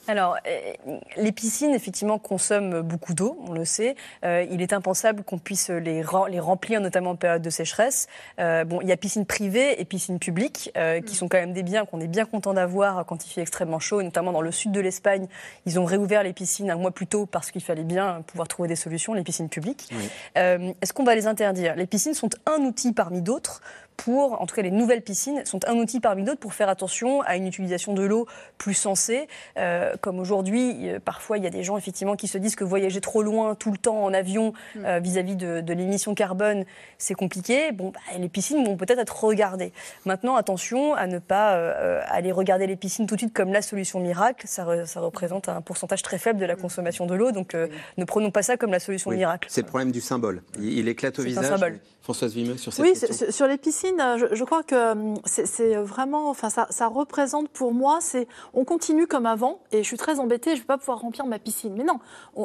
Alors, 0.08 0.36
euh, 0.48 0.98
les 1.16 1.30
piscines, 1.30 1.74
effectivement, 1.74 2.18
consomment 2.18 2.80
beaucoup 2.82 3.14
d'eau, 3.14 3.38
on 3.46 3.52
le 3.52 3.64
sait. 3.64 3.94
Euh, 4.24 4.44
il 4.50 4.60
est 4.60 4.72
impensable 4.72 5.22
qu'on 5.22 5.38
puisse 5.38 5.70
les, 5.70 6.02
les, 6.30 6.40
remplir, 6.40 6.80
notamment 6.80 7.10
en 7.10 7.16
période 7.16 7.42
de 7.42 7.50
sécheresse. 7.50 8.08
Euh, 8.40 8.64
bon, 8.64 8.80
il 8.80 8.88
y 8.88 8.92
a 8.92 8.96
piscines 8.96 9.26
privées 9.26 9.80
et 9.80 9.84
piscines 9.84 10.18
publiques, 10.18 10.72
qui 11.06 11.14
sont 11.14 11.28
quand 11.28 11.38
même 11.38 11.52
des 11.52 11.62
biens 11.62 11.84
qu'on 11.84 12.00
est 12.00 12.08
bien 12.08 12.24
content 12.24 12.54
d'avoir 12.54 13.06
quand 13.06 13.24
il 13.26 13.30
fait 13.30 13.40
extrêmement 13.40 13.78
chaud, 13.78 14.02
notamment 14.02 14.32
dans 14.32 14.40
le 14.40 14.50
sud 14.50 14.72
de 14.72 14.80
l'Espagne. 14.80 15.28
Ils 15.66 15.78
ont 15.78 15.84
réouvert 15.84 16.22
les 16.22 16.32
piscines 16.32 16.70
un 16.70 16.76
mois 16.76 16.90
plus 16.90 17.06
tôt 17.06 17.26
parce 17.26 17.50
qu'il 17.50 17.62
fallait 17.62 17.84
bien 17.84 18.22
pouvoir 18.26 18.48
trouver 18.48 18.68
des 18.68 18.76
solutions, 18.76 19.14
les 19.14 19.22
piscines 19.22 19.48
publiques. 19.48 19.88
Est-ce 20.34 20.92
qu'on 20.92 21.04
va 21.04 21.14
les 21.14 21.26
interdire? 21.26 21.74
Les 21.76 21.86
piscines 21.86 22.14
sont 22.14 22.30
un 22.46 22.62
outil 22.62 22.92
parmi 22.92 23.22
d'autres 23.22 23.62
pour, 23.96 24.40
en 24.40 24.46
tout 24.46 24.54
cas 24.54 24.62
les 24.62 24.70
nouvelles 24.70 25.02
piscines, 25.02 25.44
sont 25.44 25.60
un 25.66 25.74
outil 25.76 26.00
parmi 26.00 26.24
d'autres 26.24 26.40
pour 26.40 26.54
faire 26.54 26.68
attention 26.68 27.20
à 27.22 27.36
une 27.36 27.46
utilisation 27.46 27.94
de 27.94 28.02
l'eau 28.02 28.26
plus 28.58 28.74
sensée. 28.74 29.28
Euh, 29.58 29.94
comme 30.00 30.18
aujourd'hui, 30.18 30.88
parfois 31.04 31.38
il 31.38 31.44
y 31.44 31.46
a 31.46 31.50
des 31.50 31.62
gens 31.62 31.76
effectivement 31.76 32.16
qui 32.16 32.28
se 32.28 32.38
disent 32.38 32.56
que 32.56 32.64
voyager 32.64 33.00
trop 33.00 33.22
loin 33.22 33.54
tout 33.54 33.70
le 33.70 33.78
temps 33.78 34.02
en 34.02 34.12
avion 34.12 34.52
mm. 34.74 34.84
euh, 34.84 34.98
vis-à-vis 35.00 35.36
de, 35.36 35.72
l'émission 35.72 36.14
carbone, 36.14 36.64
c'est 36.98 37.14
compliqué. 37.14 37.72
Bon, 37.72 37.90
bah, 37.90 38.00
les 38.18 38.28
piscines 38.28 38.64
vont 38.64 38.76
peut-être 38.76 38.98
être 38.98 39.24
regardées. 39.24 39.72
Maintenant, 40.04 40.36
attention 40.36 40.94
à 40.94 41.06
ne 41.06 41.18
pas 41.18 41.54
euh, 41.54 42.02
aller 42.08 42.30
regarder 42.30 42.66
les 42.66 42.76
piscines 42.76 43.06
tout 43.06 43.14
de 43.14 43.20
suite 43.20 43.32
comme 43.32 43.52
la 43.52 43.62
solution 43.62 44.00
miracle. 44.00 44.46
Ça, 44.46 44.64
représente 44.96 45.48
un 45.48 45.60
pourcentage 45.60 46.02
très 46.02 46.18
faible 46.18 46.38
de 46.38 46.46
la 46.46 46.54
mm. 46.54 46.60
consommation 46.60 47.06
de 47.06 47.14
l'eau, 47.14 47.32
donc 47.32 47.54
ne 47.54 48.04
prenons 48.04 48.30
pas 48.30 48.42
ça 48.42 48.56
comme 48.56 48.70
la 48.70 48.80
solution 48.80 49.10
miracle. 49.10 49.48
C'est 49.50 49.62
le 49.62 49.66
problème 49.66 49.92
du 49.92 50.00
symbole. 50.00 50.42
Il, 50.60 50.88
éclate 50.88 51.18
au 51.18 51.22
visage. 51.22 51.46
Symbole. 51.46 51.80
Françoise 52.02 52.34
Vimeux 52.34 52.56
sur 52.56 52.72
cette 52.72 52.84
oui, 52.84 52.98
question. 52.98 53.30
sur 53.30 53.46
les 53.46 53.58
piscines, 53.58 53.91
je, 53.98 54.44
crois 54.44 54.62
que 54.62 54.92
hum, 54.92 55.14
c'est 55.24 55.74
vraiment, 55.76 56.28
enfin, 56.30 56.48
ça, 56.50 56.86
représente 56.88 57.48
pour 57.48 57.72
moi, 57.72 57.98
c'est 58.00 58.26
on 58.54 58.64
continue 58.64 59.06
comme 59.06 59.26
avant 59.26 59.60
et 59.72 59.78
je 59.78 59.88
suis 59.88 59.96
très 59.96 60.20
embêtée, 60.20 60.50
je 60.50 60.56
ne 60.56 60.60
vais 60.60 60.66
pas 60.66 60.78
pouvoir 60.78 61.00
remplir 61.00 61.26
ma 61.26 61.38
piscine. 61.38 61.74
Mais 61.76 61.84
non, 61.84 61.98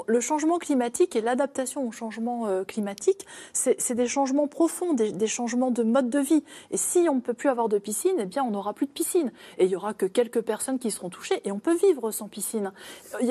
le 0.07 0.19
changement 0.19 0.57
climatique 0.57 1.15
et 1.15 1.21
l'adaptation 1.21 1.87
au 1.87 1.91
changement 1.91 2.47
euh, 2.47 2.63
climatique, 2.63 3.25
c'est 3.53 3.93
des 3.93 4.07
changements 4.07 4.47
profonds, 4.47 4.93
des, 4.93 5.27
changements 5.27 5.71
de 5.71 5.83
mode 5.83 6.09
de 6.09 6.19
vie. 6.19 6.43
Et 6.71 6.77
si 6.77 7.07
on 7.09 7.15
ne 7.15 7.21
peut 7.21 7.33
plus 7.33 7.49
avoir 7.49 7.69
de 7.69 7.77
piscine, 7.77 8.15
eh 8.19 8.25
bien, 8.25 8.43
on 8.43 8.51
n'aura 8.51 8.73
plus 8.73 8.85
de 8.85 8.91
piscine. 8.91 9.31
Et 9.57 9.65
il 9.65 9.71
y 9.71 9.75
aura 9.75 9.93
que 9.93 10.05
quelques 10.05 10.41
personnes 10.41 10.79
qui 10.79 10.91
seront 10.91 11.09
touchées 11.09 11.41
et 11.45 11.51
on 11.51 11.59
peut 11.59 11.75
vivre 11.75 12.11
sans 12.11 12.27
piscine. 12.27 12.71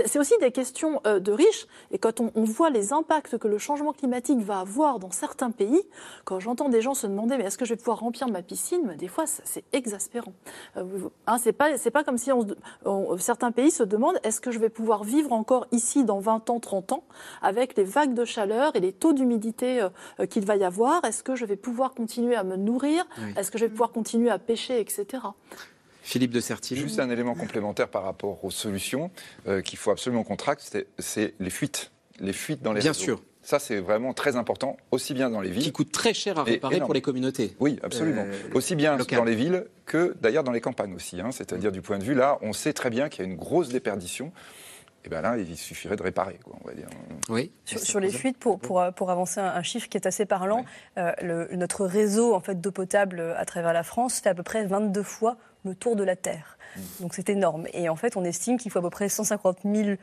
C'est 0.07 0.19
aussi 0.19 0.35
des 0.41 0.53
questions 0.53 1.01
euh, 1.07 1.21
de 1.21 1.33
riches. 1.33 1.67
Et 1.91 1.99
quand 1.99 2.21
on, 2.21 2.31
on 2.35 2.45
voit 2.45 2.71
les 2.71 2.93
impacts 2.93 3.39
que 3.39 3.49
le 3.49 3.59
changement 3.59 3.93
climatique 3.93 4.41
va 4.41 4.61
avoir 4.61 4.99
dans 4.99 5.11
certains 5.11 5.51
pays, 5.51 5.83
quand 6.25 6.41
j'entends 6.41 6.69
des 6.69 6.83
gens 6.83 6.95
se 6.95 7.07
demander 7.07 7.37
mais 7.37 7.45
est-ce 7.45 7.59
que 7.59 7.65
je 7.65 7.75
vais 7.75 7.79
pouvoir 7.79 7.96
remplir 7.99 8.29
ma 8.29 8.43
piscine, 8.43 8.95
des 8.99 9.09
fois 9.09 9.25
c'est 9.27 9.65
exaspérant. 9.73 10.35
Euh, 10.77 10.85
hein, 11.27 11.39
c'est 11.39 11.53
pas 11.53 11.77
c'est 11.79 11.91
pas 11.91 12.05
comme 12.05 12.19
si 12.19 12.31
on, 12.33 13.19
certains 13.19 13.53
pays 13.53 13.71
se 13.71 13.83
demandent 13.83 14.19
est-ce 14.23 14.41
que 14.41 14.51
je 14.51 14.59
vais 14.59 14.69
pouvoir 14.69 15.05
vivre 15.05 15.33
encore 15.33 15.67
ici 15.73 16.05
dans 16.05 16.19
20 16.19 16.51
ans, 16.51 16.61
30 16.61 16.93
ans 16.93 17.05
avec 17.43 17.77
les 17.77 17.85
vagues 17.85 18.15
de 18.15 18.25
chaleur 18.25 18.75
et 18.77 18.81
les 18.81 18.93
taux 18.93 19.13
d'humidité 19.13 19.81
euh, 19.81 19.89
euh, 20.21 20.27
qu'il 20.27 20.45
va 20.45 20.57
y 20.57 20.65
avoir? 20.65 21.05
Est-ce 21.05 21.23
que 21.23 21.37
je 21.37 21.45
vais 21.45 21.57
pouvoir 21.57 21.95
continuer 21.95 22.37
à 22.37 22.45
me 22.45 22.57
nourrir? 22.57 23.07
Est-ce 23.37 23.51
que 23.51 23.59
je 23.59 23.65
vais 23.65 23.71
pouvoir 23.71 23.91
continuer 23.91 24.31
à 24.31 24.39
pêcher, 24.39 24.81
etc. 24.81 25.07
Philippe 26.03 26.31
de 26.31 26.41
Sertil. 26.41 26.77
Juste 26.77 27.01
un 27.01 27.11
élément 27.11 27.35
complémentaire 27.35 27.89
par 27.89 28.05
rapport 28.05 28.45
aux 28.45 28.51
solutions 28.51 29.11
qu'il 29.65 29.79
faut 29.79 29.91
absolument 29.91 30.23
qu'on 30.23 30.37
traque, 30.37 30.61
c'est 30.99 31.35
les 31.41 31.51
fuites. 31.51 31.91
Les 32.21 32.33
fuites 32.33 32.63
dans 32.63 32.73
les 32.73 32.81
Bien 32.81 32.93
sûr. 32.93 33.21
Ça, 33.47 33.61
c'est 33.61 33.79
vraiment 33.79 34.13
très 34.13 34.35
important, 34.35 34.77
aussi 34.91 35.15
bien 35.15 35.31
dans 35.31 35.41
les 35.41 35.51
villes. 35.51 35.63
Qui 35.63 35.71
coûte 35.71 35.93
très 35.93 36.13
cher 36.13 36.37
à 36.37 36.43
réparer 36.43 36.81
pour 36.81 36.93
les 36.93 37.01
communautés. 37.01 37.55
Oui, 37.61 37.79
absolument. 37.85 38.25
Euh, 38.27 38.55
aussi 38.55 38.75
bien 38.75 38.97
dans 38.97 39.23
les 39.23 39.37
villes 39.37 39.67
que 39.85 40.17
d'ailleurs 40.21 40.43
dans 40.43 40.51
les 40.51 40.61
campagnes 40.61 40.95
aussi. 40.97 41.21
Hein. 41.21 41.31
C'est-à-dire, 41.31 41.71
du 41.71 41.81
point 41.81 41.99
de 41.99 42.03
vue 42.03 42.15
là, 42.15 42.39
on 42.43 42.53
sait 42.53 42.73
très 42.73 42.91
bien 42.91 43.09
qu'il 43.09 43.25
y 43.25 43.29
a 43.29 43.31
une 43.31 43.37
grosse 43.37 43.69
déperdition. 43.69 44.33
Et 45.05 45.09
bien 45.09 45.21
là, 45.21 45.37
il 45.39 45.57
suffirait 45.57 45.95
de 45.95 46.03
réparer, 46.03 46.41
quoi, 46.43 46.57
on 46.65 46.67
va 46.67 46.75
dire. 46.75 46.89
Oui. 47.29 47.53
Sur, 47.65 48.01
les 48.01 48.11
fuites, 48.11 48.37
pour, 48.37 48.59
pour, 48.59 48.85
pour, 48.97 49.11
avancer 49.13 49.39
un, 49.39 49.63
chiffre 49.63 49.89
qui 49.89 49.97
est 49.97 50.09
assez 50.09 50.27
parlant, 50.27 50.65
euh, 50.99 51.13
le, 51.23 51.49
notre 51.55 51.87
réseau 51.87 52.35
en 52.35 52.41
fait, 52.41 52.61
d'eau 52.61 52.73
potable 52.73 53.21
à 53.39 53.45
travers 53.45 53.73
la 53.73 53.85
France 53.85 54.19
fait 54.19 54.29
à 54.29 54.35
peu 54.35 54.43
près 54.43 54.67
22 54.67 55.05
fois 55.05 55.37
le 55.65 55.77
tour 55.77 55.95
de 55.95 56.03
la 56.03 56.17
Terre. 56.17 56.59
Mmh. 56.77 56.81
Donc 57.03 57.15
c'est 57.15 57.29
énorme. 57.29 57.69
Et 57.75 57.89
en 57.89 57.95
fait, 57.95 58.17
on 58.17 58.25
estime 58.25 58.59
qu'il 58.59 58.73
faut 58.73 58.81
à 58.81 58.83
peu 58.83 58.91
près 58.91 59.09
150 59.09 59.59
000 59.65 59.99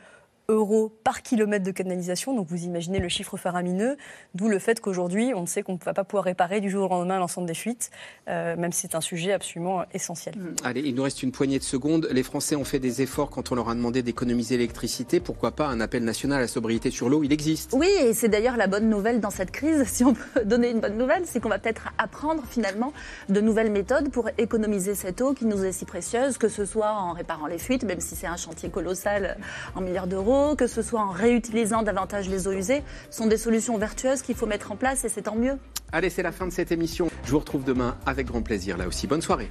euros 0.48 0.92
par 1.04 1.22
kilomètre 1.22 1.64
de 1.64 1.70
canalisation. 1.70 2.34
Donc 2.34 2.48
vous 2.48 2.64
imaginez 2.64 2.98
le 2.98 3.08
chiffre 3.08 3.36
faramineux, 3.36 3.96
d'où 4.34 4.48
le 4.48 4.58
fait 4.58 4.80
qu'aujourd'hui, 4.80 5.32
on 5.34 5.46
sait 5.46 5.62
qu'on 5.62 5.74
ne 5.74 5.78
va 5.84 5.94
pas 5.94 6.04
pouvoir 6.04 6.24
réparer 6.24 6.60
du 6.60 6.70
jour 6.70 6.84
au 6.84 6.88
lendemain 6.88 7.18
l'ensemble 7.18 7.46
des 7.46 7.54
fuites, 7.54 7.90
euh, 8.28 8.56
même 8.56 8.72
si 8.72 8.82
c'est 8.82 8.94
un 8.94 9.00
sujet 9.00 9.32
absolument 9.32 9.84
essentiel. 9.92 10.34
Mmh. 10.36 10.56
Allez, 10.64 10.80
il 10.80 10.94
nous 10.94 11.02
reste 11.02 11.22
une 11.22 11.32
poignée 11.32 11.58
de 11.58 11.64
secondes. 11.64 12.08
Les 12.10 12.22
Français 12.22 12.56
ont 12.56 12.64
fait 12.64 12.78
des 12.78 13.02
efforts 13.02 13.30
quand 13.30 13.52
on 13.52 13.54
leur 13.54 13.68
a 13.68 13.74
demandé 13.74 14.02
d'économiser 14.02 14.56
l'électricité. 14.56 15.20
Pourquoi 15.20 15.52
pas 15.52 15.66
un 15.66 15.80
appel 15.80 16.04
national 16.04 16.38
à 16.38 16.42
la 16.42 16.48
sobriété 16.48 16.90
sur 16.90 17.08
l'eau? 17.08 17.24
Il 17.24 17.32
existe. 17.32 17.72
Oui, 17.72 17.88
et 18.02 18.12
c'est 18.12 18.28
d'ailleurs 18.28 18.56
la 18.56 18.66
bonne 18.66 18.88
nouvelle 18.88 19.20
dans 19.20 19.30
cette 19.30 19.50
crise, 19.50 19.84
si 19.86 20.04
on 20.04 20.14
peut 20.14 20.44
donner 20.44 20.70
une 20.70 20.80
bonne 20.80 20.98
nouvelle, 20.98 21.22
c'est 21.24 21.40
qu'on 21.40 21.48
va 21.48 21.58
peut-être 21.58 21.88
apprendre 21.98 22.42
finalement 22.48 22.92
de 23.28 23.40
nouvelles 23.40 23.70
méthodes 23.70 24.10
pour 24.10 24.28
économiser 24.38 24.94
cette 24.94 25.20
eau 25.20 25.32
qui 25.32 25.46
nous 25.46 25.64
est 25.64 25.72
si 25.72 25.84
précieuse, 25.84 26.38
que 26.38 26.48
ce 26.48 26.64
soit 26.64 26.92
en 26.92 27.12
réparant 27.12 27.46
les 27.46 27.58
fuites, 27.58 27.84
même 27.84 28.00
si 28.00 28.14
c'est 28.14 28.26
un 28.26 28.36
chantier 28.36 28.68
colossal 28.68 29.36
en 29.74 29.80
milliards 29.80 30.06
d'euros 30.06 30.33
que 30.56 30.66
ce 30.66 30.82
soit 30.82 31.00
en 31.00 31.10
réutilisant 31.10 31.82
davantage 31.82 32.28
les 32.28 32.48
eaux 32.48 32.52
usées, 32.52 32.82
sont 33.10 33.26
des 33.26 33.36
solutions 33.36 33.78
vertueuses 33.78 34.22
qu'il 34.22 34.34
faut 34.34 34.46
mettre 34.46 34.72
en 34.72 34.76
place 34.76 35.04
et 35.04 35.08
c'est 35.08 35.22
tant 35.22 35.36
mieux. 35.36 35.58
Allez, 35.92 36.10
c'est 36.10 36.22
la 36.22 36.32
fin 36.32 36.46
de 36.46 36.52
cette 36.52 36.72
émission. 36.72 37.08
Je 37.24 37.30
vous 37.30 37.38
retrouve 37.38 37.64
demain 37.64 37.96
avec 38.04 38.26
grand 38.26 38.42
plaisir 38.42 38.76
là 38.76 38.86
aussi. 38.88 39.06
Bonne 39.06 39.22
soirée. 39.22 39.50